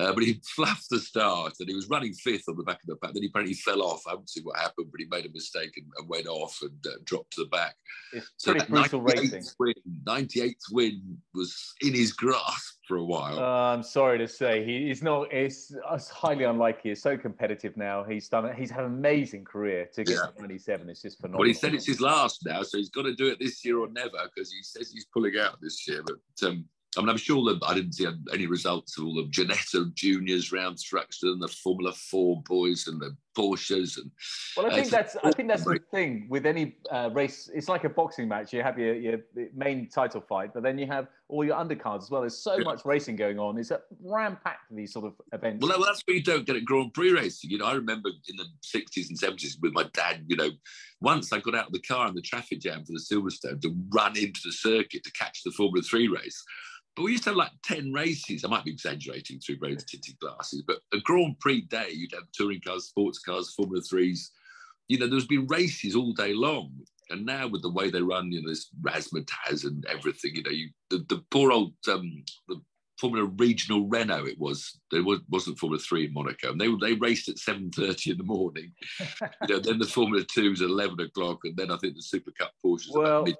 Uh, 0.00 0.12
but 0.12 0.22
he 0.22 0.40
fluffed 0.54 0.88
the 0.90 0.98
start 0.98 1.52
and 1.60 1.68
he 1.68 1.74
was 1.74 1.88
running 1.88 2.12
fifth 2.14 2.48
on 2.48 2.56
the 2.56 2.62
back 2.62 2.80
of 2.82 2.86
the 2.86 2.96
pack. 2.96 3.12
Then 3.12 3.22
he 3.22 3.28
apparently 3.28 3.54
fell 3.54 3.82
off. 3.82 4.02
I 4.06 4.10
haven't 4.10 4.30
seen 4.30 4.44
what 4.44 4.58
happened, 4.58 4.88
but 4.90 5.00
he 5.00 5.06
made 5.10 5.26
a 5.26 5.32
mistake 5.32 5.72
and, 5.76 5.86
and 5.98 6.08
went 6.08 6.26
off 6.26 6.58
and 6.62 6.86
uh, 6.86 6.98
dropped 7.04 7.32
to 7.34 7.42
the 7.42 7.48
back. 7.48 7.76
It's 8.12 8.30
so 8.38 8.52
pretty 8.52 8.66
brutal 8.66 9.02
racing. 9.02 9.44
Win, 9.58 9.74
98th 10.04 10.54
win 10.72 11.18
was 11.34 11.74
in 11.82 11.94
his 11.94 12.12
grasp 12.12 12.78
for 12.88 12.96
a 12.96 13.04
while. 13.04 13.38
Uh, 13.38 13.74
I'm 13.74 13.82
sorry 13.82 14.18
to 14.18 14.28
say, 14.28 14.64
he, 14.64 14.88
he's 14.88 15.02
not. 15.02 15.32
It's, 15.32 15.72
it's, 15.92 16.08
highly 16.08 16.44
unlikely. 16.44 16.90
He's 16.90 17.02
so 17.02 17.16
competitive 17.16 17.76
now. 17.76 18.02
He's 18.02 18.28
done 18.28 18.46
it. 18.46 18.56
He's 18.56 18.70
had 18.70 18.84
an 18.84 18.92
amazing 18.92 19.44
career 19.44 19.88
to 19.94 20.04
get 20.04 20.14
yeah. 20.14 20.26
to 20.26 20.38
27. 20.38 20.88
It's 20.88 21.02
just 21.02 21.18
phenomenal. 21.18 21.40
Well, 21.40 21.48
he 21.48 21.54
said 21.54 21.74
it's 21.74 21.86
his 21.86 22.00
last 22.00 22.44
now, 22.44 22.62
so 22.62 22.78
he's 22.78 22.90
got 22.90 23.02
to 23.02 23.14
do 23.14 23.28
it 23.28 23.38
this 23.38 23.64
year 23.64 23.78
or 23.78 23.88
never 23.88 24.18
because 24.34 24.52
he 24.52 24.62
says 24.62 24.90
he's 24.90 25.06
pulling 25.06 25.38
out 25.38 25.58
this 25.60 25.86
year. 25.86 26.02
But 26.04 26.48
um, 26.48 26.64
I 26.96 27.00
mean, 27.00 27.08
I'm 27.08 27.16
sure 27.16 27.44
that 27.44 27.60
I 27.64 27.74
didn't 27.74 27.92
see 27.92 28.06
any 28.32 28.46
results 28.46 28.98
of 28.98 29.04
all 29.04 29.14
the 29.14 29.28
Ginetta 29.28 29.94
juniors 29.94 30.50
round 30.50 30.78
Thruxton, 30.78 31.40
the 31.40 31.48
Formula 31.48 31.92
Four 31.92 32.42
boys, 32.42 32.88
and 32.88 33.00
the 33.00 33.16
Porsches. 33.36 33.96
And 33.98 34.10
well, 34.56 34.66
I 34.66 34.74
think 34.74 34.88
uh, 34.88 34.90
that's 34.90 35.16
I 35.22 35.32
think 35.32 35.48
that's 35.48 35.64
the 35.64 35.80
thing 35.90 36.26
with 36.28 36.46
any 36.46 36.76
uh, 36.90 37.10
race. 37.12 37.50
It's 37.52 37.68
like 37.68 37.84
a 37.84 37.88
boxing 37.88 38.28
match. 38.28 38.52
You 38.52 38.62
have 38.62 38.78
your, 38.78 38.94
your 38.94 39.18
main 39.54 39.88
title 39.88 40.20
fight, 40.20 40.52
but 40.54 40.62
then 40.62 40.78
you 40.78 40.86
have 40.86 41.08
all 41.28 41.44
your 41.44 41.56
undercards 41.56 42.02
as 42.02 42.10
well. 42.10 42.22
There's 42.22 42.38
so 42.38 42.56
yeah. 42.56 42.64
much 42.64 42.84
racing 42.84 43.16
going 43.16 43.38
on. 43.38 43.58
It's 43.58 43.70
a 43.70 43.80
ram 44.02 44.38
packed 44.42 44.64
these 44.70 44.92
sort 44.92 45.06
of 45.06 45.14
events. 45.32 45.66
Well, 45.66 45.82
that's 45.82 46.02
where 46.06 46.16
you 46.16 46.22
don't 46.22 46.46
get 46.46 46.56
at 46.56 46.64
Grand 46.64 46.92
Prix 46.92 47.12
racing. 47.12 47.50
You 47.50 47.58
know, 47.58 47.66
I 47.66 47.74
remember 47.74 48.10
in 48.28 48.36
the 48.36 48.46
60s 48.64 49.08
and 49.08 49.18
70s 49.18 49.60
with 49.60 49.72
my 49.72 49.84
dad. 49.94 50.24
You 50.26 50.36
know, 50.36 50.50
once 51.00 51.32
I 51.32 51.40
got 51.40 51.54
out 51.54 51.66
of 51.66 51.72
the 51.72 51.80
car 51.80 52.08
in 52.08 52.14
the 52.14 52.22
traffic 52.22 52.60
jam 52.60 52.84
for 52.84 52.92
the 52.92 53.00
Silverstone 53.00 53.60
to 53.62 53.74
run 53.90 54.16
into 54.16 54.40
the 54.44 54.52
circuit 54.52 55.04
to 55.04 55.12
catch 55.12 55.42
the 55.44 55.52
Formula 55.52 55.82
Three 55.82 56.08
race. 56.08 56.44
But 56.96 57.04
we 57.04 57.12
used 57.12 57.24
to 57.24 57.30
have 57.30 57.36
like 57.36 57.52
10 57.64 57.92
races. 57.92 58.44
I 58.44 58.48
might 58.48 58.64
be 58.64 58.72
exaggerating 58.72 59.38
through 59.38 59.58
rose 59.60 59.84
tinted 59.84 60.18
glasses, 60.18 60.62
but 60.66 60.80
a 60.92 60.98
Grand 61.00 61.38
Prix 61.40 61.62
day, 61.62 61.88
you'd 61.92 62.12
have 62.12 62.30
touring 62.32 62.60
cars, 62.60 62.86
sports 62.86 63.18
cars, 63.18 63.54
Formula 63.54 63.82
Threes. 63.82 64.30
You 64.88 64.98
know, 64.98 65.06
there's 65.06 65.26
been 65.26 65.46
races 65.46 65.94
all 65.94 66.12
day 66.12 66.34
long. 66.34 66.72
And 67.10 67.26
now 67.26 67.48
with 67.48 67.62
the 67.62 67.70
way 67.70 67.90
they 67.90 68.02
run, 68.02 68.30
you 68.30 68.42
know, 68.42 68.48
this 68.48 68.70
razzmatazz 68.82 69.64
and 69.64 69.84
everything, 69.86 70.36
you 70.36 70.42
know, 70.42 70.50
you, 70.50 70.70
the, 70.90 70.98
the 71.08 71.24
poor 71.30 71.50
old 71.52 71.74
um, 71.88 72.24
the 72.48 72.60
Formula 73.00 73.26
Regional 73.38 73.88
Renault 73.88 74.26
it 74.26 74.38
was. 74.38 74.78
There 74.90 75.02
was, 75.02 75.20
wasn't 75.30 75.58
Formula 75.58 75.80
3 75.80 76.06
in 76.06 76.12
Monaco. 76.12 76.52
And 76.52 76.60
they, 76.60 76.68
they 76.80 76.94
raced 76.94 77.28
at 77.28 77.36
7.30 77.36 78.12
in 78.12 78.18
the 78.18 78.24
morning. 78.24 78.72
you 79.00 79.08
know, 79.48 79.58
then 79.58 79.78
the 79.78 79.86
Formula 79.86 80.22
2 80.22 80.50
was 80.50 80.60
at 80.60 80.68
11 80.68 81.00
o'clock. 81.00 81.40
And 81.44 81.56
then 81.56 81.70
I 81.70 81.78
think 81.78 81.94
the 81.94 82.02
Super 82.02 82.30
Cup 82.32 82.52
Porsche 82.64 82.88
well, 82.92 83.22
about 83.22 83.36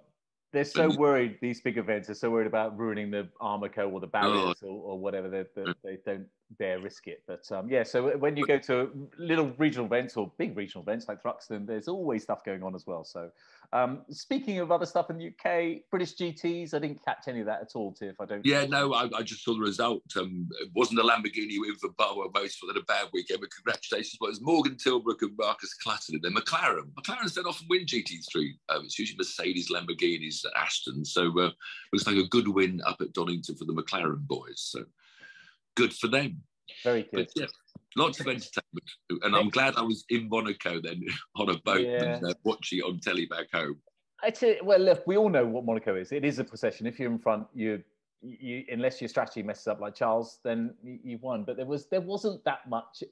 they're 0.52 0.64
so 0.64 0.90
worried. 0.96 1.38
These 1.40 1.60
big 1.60 1.78
events 1.78 2.10
are 2.10 2.14
so 2.14 2.30
worried 2.30 2.46
about 2.46 2.78
ruining 2.78 3.10
the 3.10 3.28
Armco 3.40 3.92
or 3.92 4.00
the 4.00 4.06
oh. 4.06 4.10
barriers 4.10 4.56
oh. 4.64 4.68
or, 4.68 4.92
or, 4.92 4.98
whatever 4.98 5.28
that 5.30 5.54
they, 5.54 5.62
mm. 5.62 5.74
they, 5.84 5.98
don't 6.04 6.26
dare 6.58 6.80
risk 6.80 7.06
it. 7.06 7.22
But 7.26 7.50
um, 7.52 7.68
yeah, 7.68 7.82
so 7.82 8.16
when 8.18 8.36
you 8.36 8.46
go 8.46 8.58
to 8.58 8.90
little 9.18 9.52
regional 9.58 9.86
events 9.86 10.16
or 10.16 10.32
big 10.38 10.56
regional 10.56 10.82
events 10.82 11.08
like 11.08 11.22
Thruxton, 11.22 11.66
there's 11.66 11.88
always 11.88 12.22
stuff 12.22 12.44
going 12.44 12.62
on 12.62 12.74
as 12.74 12.86
well. 12.86 13.04
So 13.04 13.30
um, 13.72 14.02
speaking 14.10 14.58
of 14.58 14.72
other 14.72 14.86
stuff 14.86 15.10
in 15.10 15.18
the 15.18 15.28
UK, 15.28 15.82
British 15.90 16.16
GTS, 16.16 16.74
I 16.74 16.80
didn't 16.80 17.04
catch 17.04 17.28
any 17.28 17.40
of 17.40 17.46
that 17.46 17.60
at 17.60 17.70
all, 17.74 17.92
Tiff. 17.92 18.16
I 18.20 18.24
don't. 18.24 18.44
Yeah, 18.44 18.66
no, 18.66 18.92
I, 18.94 19.08
I 19.14 19.22
just 19.22 19.44
saw 19.44 19.54
the 19.54 19.60
result. 19.60 20.02
Um, 20.18 20.48
it 20.60 20.70
wasn't 20.74 20.98
a 20.98 21.02
Lamborghini 21.02 21.56
win 21.58 21.76
for 21.76 21.90
Barwell 21.90 22.30
Motorsport 22.30 22.70
in 22.70 22.78
a 22.78 22.82
bad 22.82 23.06
weekend, 23.12 23.40
but 23.40 23.50
congratulations. 23.54 24.16
But 24.18 24.26
it 24.26 24.30
was 24.30 24.42
Morgan 24.42 24.74
Tilbrook 24.76 25.22
and 25.22 25.36
Marcus 25.38 25.74
Clutton 25.86 26.14
and 26.14 26.22
then 26.22 26.34
McLaren. 26.34 26.90
McLaren's 26.94 27.34
don't 27.34 27.46
often 27.46 27.68
win 27.70 27.86
GT3. 27.86 28.50
Um, 28.70 28.84
it's 28.84 28.98
usually 28.98 29.18
Mercedes, 29.18 29.70
Lamborghinis, 29.70 30.44
Aston. 30.56 31.04
So 31.04 31.28
uh, 31.38 31.50
looks 31.92 32.06
like 32.06 32.16
a 32.16 32.28
good 32.28 32.48
win 32.48 32.80
up 32.86 33.00
at 33.00 33.12
Donington 33.12 33.56
for 33.56 33.66
the 33.66 33.72
McLaren 33.72 34.26
boys. 34.26 34.60
So 34.60 34.84
good 35.76 35.92
for 35.94 36.08
them. 36.08 36.42
Very 36.84 37.02
good. 37.02 37.10
But, 37.12 37.28
yeah, 37.36 37.46
lots 37.96 38.20
of 38.20 38.26
entertainment, 38.26 38.90
and 39.22 39.34
I'm 39.34 39.48
glad 39.48 39.76
I 39.76 39.82
was 39.82 40.04
in 40.08 40.28
Monaco 40.28 40.80
then 40.80 41.02
on 41.36 41.50
a 41.50 41.58
boat 41.58 41.86
yeah. 41.86 42.16
and 42.16 42.26
uh, 42.26 42.34
watching 42.44 42.78
it 42.78 42.84
on 42.84 43.00
telly 43.00 43.26
back 43.26 43.46
home. 43.52 43.76
I 44.22 44.32
say, 44.32 44.58
well, 44.62 44.78
look, 44.78 45.06
we 45.06 45.16
all 45.16 45.30
know 45.30 45.46
what 45.46 45.64
Monaco 45.64 45.96
is. 45.96 46.12
It 46.12 46.24
is 46.24 46.38
a 46.38 46.44
procession. 46.44 46.86
If 46.86 46.98
you're 46.98 47.10
in 47.10 47.18
front, 47.18 47.46
you, 47.54 47.82
you 48.20 48.64
unless 48.70 49.00
your 49.00 49.08
strategy 49.08 49.42
messes 49.42 49.66
up 49.66 49.80
like 49.80 49.94
Charles, 49.94 50.40
then 50.44 50.74
you, 50.82 50.98
you 51.02 51.18
won. 51.22 51.44
But 51.44 51.56
there 51.56 51.66
was 51.66 51.86
there 51.88 52.02
wasn't 52.02 52.44
that 52.44 52.68
much. 52.68 53.02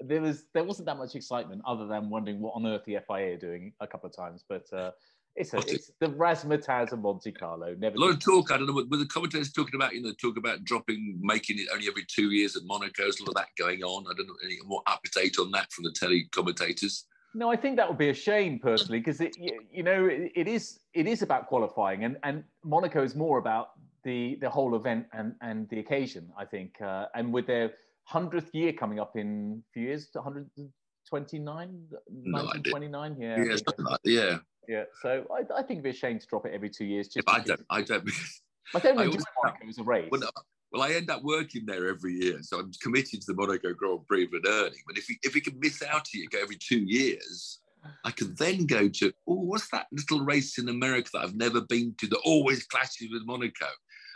There 0.00 0.20
was 0.20 0.44
there 0.54 0.64
wasn't 0.64 0.86
that 0.86 0.98
much 0.98 1.14
excitement 1.14 1.62
other 1.66 1.86
than 1.86 2.10
wondering 2.10 2.40
what 2.40 2.54
on 2.54 2.66
earth 2.66 2.84
the 2.84 2.98
FIA 3.06 3.34
are 3.34 3.36
doing 3.36 3.72
a 3.80 3.86
couple 3.86 4.08
of 4.08 4.16
times. 4.16 4.44
But 4.48 4.64
uh, 4.72 4.90
it's, 5.36 5.54
a, 5.54 5.58
it's 5.58 5.92
the 6.00 6.08
razzmatazz 6.08 6.92
of 6.92 7.00
Monte 7.00 7.32
Carlo. 7.32 7.74
Never 7.78 7.96
a 7.96 7.98
lot 7.98 8.10
of 8.10 8.20
talk. 8.20 8.50
I 8.50 8.56
don't 8.56 8.66
know. 8.66 8.72
Were 8.72 8.96
the 8.96 9.06
commentators 9.06 9.52
talking 9.52 9.74
about 9.74 9.94
you 9.94 10.02
know 10.02 10.12
talk 10.20 10.36
about 10.36 10.64
dropping, 10.64 11.18
making 11.20 11.58
it 11.58 11.68
only 11.72 11.86
every 11.88 12.04
two 12.08 12.30
years 12.30 12.56
at 12.56 12.62
Monaco? 12.64 13.02
There's 13.02 13.20
a 13.20 13.24
lot 13.24 13.30
of 13.30 13.34
that 13.34 13.48
going 13.58 13.82
on. 13.82 14.06
I 14.10 14.14
don't 14.16 14.26
know 14.26 14.36
any 14.44 14.58
more 14.64 14.82
update 14.88 15.38
on 15.38 15.50
that 15.52 15.72
from 15.72 15.84
the 15.84 15.92
telly 15.92 16.28
commentators. 16.32 17.06
No, 17.34 17.50
I 17.50 17.56
think 17.56 17.76
that 17.76 17.86
would 17.86 17.98
be 17.98 18.08
a 18.08 18.14
shame 18.14 18.58
personally 18.58 18.98
because 18.98 19.20
it 19.20 19.36
you 19.38 19.82
know 19.82 20.06
it, 20.06 20.32
it 20.34 20.48
is 20.48 20.80
it 20.94 21.06
is 21.06 21.22
about 21.22 21.48
qualifying 21.48 22.04
and 22.04 22.16
and 22.22 22.42
Monaco 22.64 23.04
is 23.04 23.14
more 23.14 23.38
about 23.38 23.72
the 24.04 24.38
the 24.40 24.48
whole 24.48 24.74
event 24.74 25.06
and 25.12 25.34
and 25.42 25.68
the 25.68 25.80
occasion. 25.80 26.30
I 26.38 26.46
think 26.46 26.80
uh, 26.80 27.06
and 27.14 27.32
with 27.32 27.46
their 27.46 27.72
hundredth 28.04 28.54
year 28.54 28.72
coming 28.72 28.98
up 29.00 29.16
in 29.16 29.62
a 29.68 29.72
few 29.72 29.82
years, 29.88 30.08
129, 30.12 31.86
no 32.08 32.44
1929, 32.44 33.16
yeah, 33.18 33.36
yeah, 33.36 33.56
like, 33.78 34.00
yeah. 34.04 34.38
Yeah, 34.68 34.84
so 35.02 35.26
I, 35.30 35.40
I 35.54 35.62
think 35.62 35.72
it'd 35.72 35.84
be 35.84 35.90
a 35.90 35.94
shame 35.94 36.18
to 36.18 36.26
drop 36.26 36.46
it 36.46 36.52
every 36.54 36.70
two 36.70 36.84
years. 36.84 37.08
Just 37.08 37.28
I 37.30 37.40
don't, 37.40 37.60
I 37.70 37.82
don't. 37.82 38.08
I 38.74 38.80
don't 38.80 39.00
enjoy 39.00 39.20
Monaco 39.42 39.68
as 39.68 39.78
a 39.78 39.82
race. 39.84 40.08
Well, 40.10 40.22
well, 40.72 40.82
I 40.82 40.92
end 40.92 41.10
up 41.10 41.22
working 41.22 41.64
there 41.64 41.88
every 41.88 42.14
year, 42.14 42.38
so 42.42 42.58
I'm 42.58 42.70
committed 42.82 43.20
to 43.20 43.26
the 43.28 43.34
Monaco 43.34 43.72
Grand 43.72 44.06
Prix 44.06 44.28
and 44.32 44.46
earning. 44.46 44.80
But 44.86 44.98
if 44.98 45.06
we 45.08 45.18
if 45.22 45.34
we 45.34 45.40
can 45.40 45.58
miss 45.60 45.82
out 45.82 46.06
here, 46.10 46.26
go 46.30 46.40
every 46.42 46.56
two 46.56 46.80
years, 46.80 47.60
I 48.04 48.10
can 48.10 48.34
then 48.38 48.66
go 48.66 48.88
to 48.88 49.12
oh, 49.28 49.34
what's 49.34 49.70
that 49.70 49.86
little 49.92 50.24
race 50.24 50.58
in 50.58 50.68
America 50.68 51.10
that 51.14 51.22
I've 51.22 51.36
never 51.36 51.60
been 51.60 51.94
to 51.98 52.08
that 52.08 52.20
always 52.24 52.66
clashes 52.66 53.08
with 53.12 53.24
Monaco? 53.24 53.66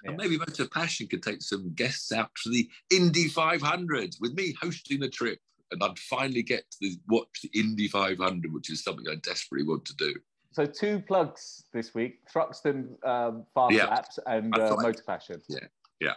Yeah. 0.03 0.11
And 0.11 0.17
maybe 0.17 0.39
Motor 0.39 0.67
Passion 0.67 1.07
could 1.07 1.23
take 1.23 1.43
some 1.43 1.73
guests 1.75 2.11
out 2.11 2.31
to 2.43 2.51
the 2.51 2.69
Indy 2.91 3.29
500 3.29 4.17
with 4.21 4.35
me 4.35 4.55
hosting 4.61 5.01
the 5.01 5.09
trip. 5.09 5.39
And 5.73 5.83
I'd 5.85 5.99
finally 5.99 6.43
get 6.43 6.65
to 6.83 6.97
watch 7.07 7.43
the 7.43 7.51
Indy 7.55 7.87
500, 7.87 8.53
which 8.53 8.71
is 8.71 8.83
something 8.83 9.07
I 9.09 9.17
desperately 9.23 9.69
want 9.69 9.85
to 9.85 9.95
do 9.95 10.15
so 10.53 10.67
two 10.67 11.01
plugs 11.01 11.65
this 11.73 11.95
week: 11.95 12.21
Thruxton 12.33 12.95
um, 13.07 13.45
Fast 13.55 13.75
yeah. 13.75 13.87
Laps 13.87 14.19
and 14.27 14.57
uh, 14.59 14.77
Motor 14.81 15.03
Passion. 15.07 15.41
Yeah, 15.49 15.59
yeah. 16.01 16.15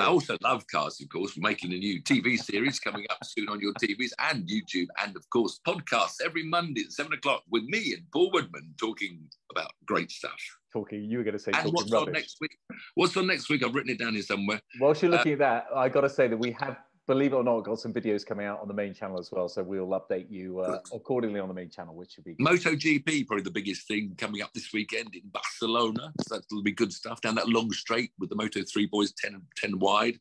I 0.00 0.06
also 0.06 0.36
love 0.42 0.64
cars, 0.68 1.00
of 1.00 1.08
course, 1.08 1.36
making 1.36 1.72
a 1.72 1.78
new 1.78 2.02
TV 2.02 2.38
series 2.38 2.78
coming 2.78 3.04
up 3.10 3.18
soon 3.24 3.48
on 3.48 3.60
your 3.60 3.72
TVs 3.74 4.12
and 4.18 4.46
YouTube, 4.46 4.86
and 5.02 5.16
of 5.16 5.28
course, 5.30 5.60
podcasts 5.66 6.16
every 6.24 6.44
Monday 6.44 6.82
at 6.82 6.92
seven 6.92 7.12
o'clock 7.12 7.42
with 7.50 7.64
me 7.64 7.94
and 7.94 8.04
Paul 8.12 8.30
Woodman 8.32 8.74
talking 8.78 9.20
about 9.50 9.72
great 9.86 10.10
stuff. 10.10 10.38
Talking, 10.72 11.04
you 11.04 11.18
were 11.18 11.24
going 11.24 11.36
to 11.36 11.38
say. 11.38 11.50
And 11.54 11.72
what's 11.72 11.90
rubbish. 11.90 12.08
on 12.08 12.12
next 12.12 12.36
week? 12.40 12.56
What's 12.94 13.16
on 13.16 13.26
next 13.26 13.48
week? 13.48 13.64
I've 13.64 13.74
written 13.74 13.90
it 13.90 13.98
down 13.98 14.12
here 14.12 14.22
somewhere. 14.22 14.60
Whilst 14.80 15.02
you're 15.02 15.10
looking 15.10 15.32
uh, 15.32 15.34
at 15.34 15.38
that, 15.38 15.66
I 15.74 15.88
got 15.88 16.02
to 16.02 16.10
say 16.10 16.28
that 16.28 16.36
we 16.36 16.52
have 16.60 16.76
believe 17.08 17.32
it 17.32 17.36
or 17.36 17.42
not, 17.42 17.64
got 17.64 17.80
some 17.80 17.92
videos 17.92 18.24
coming 18.24 18.46
out 18.46 18.60
on 18.60 18.68
the 18.68 18.74
main 18.74 18.92
channel 18.94 19.18
as 19.18 19.32
well. 19.32 19.48
So 19.48 19.62
we'll 19.62 19.88
update 19.88 20.30
you 20.30 20.60
uh, 20.60 20.78
accordingly 20.92 21.40
on 21.40 21.48
the 21.48 21.54
main 21.54 21.70
channel, 21.70 21.94
which 21.94 22.12
should 22.12 22.24
be 22.24 22.34
good. 22.34 22.46
MotoGP, 22.46 23.26
probably 23.26 23.42
the 23.42 23.50
biggest 23.50 23.88
thing 23.88 24.14
coming 24.18 24.42
up 24.42 24.52
this 24.52 24.72
weekend 24.72 25.14
in 25.14 25.22
Barcelona. 25.24 26.12
So 26.20 26.36
that'll 26.36 26.62
be 26.62 26.72
good 26.72 26.92
stuff 26.92 27.22
down 27.22 27.34
that 27.36 27.48
long 27.48 27.72
straight 27.72 28.12
with 28.18 28.28
the 28.28 28.36
Moto 28.36 28.60
3 28.62 28.86
boys 28.86 29.12
10, 29.12 29.40
10 29.56 29.78
wide. 29.78 30.18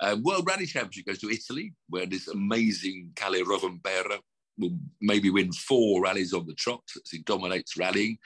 Uh, 0.00 0.16
World 0.22 0.46
Rally 0.46 0.64
Championship 0.64 1.06
goes 1.06 1.18
to 1.18 1.28
Italy, 1.28 1.74
where 1.88 2.06
this 2.06 2.28
amazing 2.28 3.10
Kalle 3.16 3.44
Rovanperä 3.44 4.20
will 4.58 4.78
maybe 5.00 5.30
win 5.30 5.52
four 5.52 6.02
rallies 6.02 6.32
on 6.32 6.46
the 6.46 6.54
trot 6.54 6.82
as 6.96 7.10
he 7.10 7.18
dominates 7.18 7.76
rallying. 7.76 8.16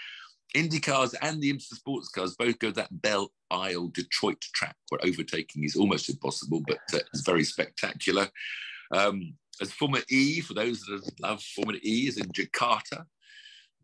Indy 0.54 0.80
cars 0.80 1.14
and 1.22 1.40
the 1.40 1.52
IMSA 1.52 1.74
sports 1.74 2.08
cars 2.08 2.36
both 2.36 2.58
go 2.58 2.70
that 2.72 3.02
Belle 3.02 3.30
Isle 3.50 3.88
Detroit 3.88 4.40
track 4.54 4.76
where 4.90 5.00
overtaking 5.04 5.64
is 5.64 5.76
almost 5.76 6.10
impossible, 6.10 6.62
but 6.66 6.80
uh, 6.94 6.98
it's 7.12 7.22
very 7.22 7.44
spectacular. 7.44 8.28
Um, 8.94 9.34
as 9.60 9.72
Formula 9.72 10.04
E, 10.10 10.40
for 10.40 10.54
those 10.54 10.80
that 10.82 11.20
love 11.20 11.42
Formula 11.42 11.78
E, 11.84 12.06
is 12.08 12.18
in 12.18 12.26
Jakarta. 12.28 13.04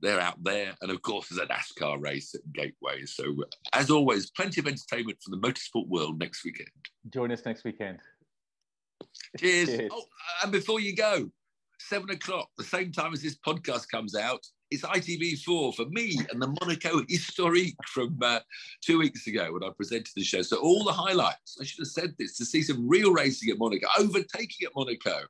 They're 0.01 0.21
out 0.21 0.43
there. 0.45 0.75
And 0.81 0.91
of 0.91 1.03
course, 1.03 1.29
there's 1.29 1.41
a 1.41 1.53
NASCAR 1.53 2.01
race 2.01 2.35
at 2.35 2.53
Gateway. 2.53 3.05
So, 3.05 3.25
as 3.73 3.91
always, 3.91 4.31
plenty 4.31 4.61
of 4.61 4.67
entertainment 4.67 5.19
from 5.23 5.41
the 5.41 5.47
motorsport 5.47 5.89
world 5.89 6.21
next 6.21 6.45
weekend. 6.45 6.69
Join 7.11 7.33
us 7.33 7.45
next 7.45 7.65
weekend. 7.65 7.99
Cheers. 9.39 9.69
Cheers. 9.69 9.91
Oh, 9.93 10.05
and 10.43 10.53
before 10.53 10.81
you 10.81 10.95
go, 10.95 11.31
seven 11.81 12.11
o'clock, 12.11 12.49
the 12.57 12.65
same 12.65 12.93
time 12.93 13.13
as 13.13 13.23
this 13.23 13.37
podcast 13.39 13.89
comes 13.91 14.15
out, 14.15 14.45
it's 14.71 14.83
ITV4 14.83 15.75
for 15.75 15.87
me 15.87 16.19
and 16.31 16.41
the 16.41 16.55
Monaco 16.61 17.03
Historique 17.09 17.77
from 17.87 18.19
uh, 18.23 18.41
two 18.81 18.99
weeks 18.99 19.27
ago 19.27 19.53
when 19.53 19.65
I 19.65 19.71
presented 19.75 20.13
the 20.15 20.23
show. 20.23 20.43
So 20.43 20.59
all 20.59 20.85
the 20.85 20.93
highlights, 20.93 21.59
I 21.61 21.65
should 21.65 21.81
have 21.81 21.89
said 21.89 22.15
this, 22.19 22.37
to 22.39 22.45
see 22.45 22.63
some 22.63 22.89
real 22.89 23.13
racing 23.13 23.51
at 23.51 23.59
Monaco, 23.59 23.87
overtaking 23.99 24.67
at 24.67 24.73
Monaco. 24.77 25.21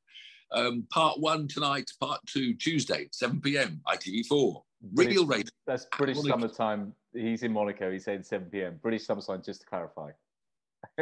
Um, 0.50 0.86
part 0.90 1.20
one 1.20 1.46
tonight, 1.46 1.90
part 2.00 2.20
two 2.26 2.54
Tuesday, 2.54 3.08
7 3.12 3.40
p.m. 3.40 3.80
ITV4. 3.86 4.62
British, 4.80 5.14
real 5.14 5.26
racing. 5.26 5.50
That's 5.66 5.86
British 5.96 6.22
summertime. 6.22 6.94
He's 7.12 7.42
in 7.42 7.52
Monaco. 7.52 7.90
He's 7.92 8.04
said 8.04 8.24
7 8.24 8.48
p.m. 8.48 8.78
British 8.80 9.04
summertime, 9.04 9.42
just 9.44 9.60
to 9.62 9.66
clarify. 9.66 10.10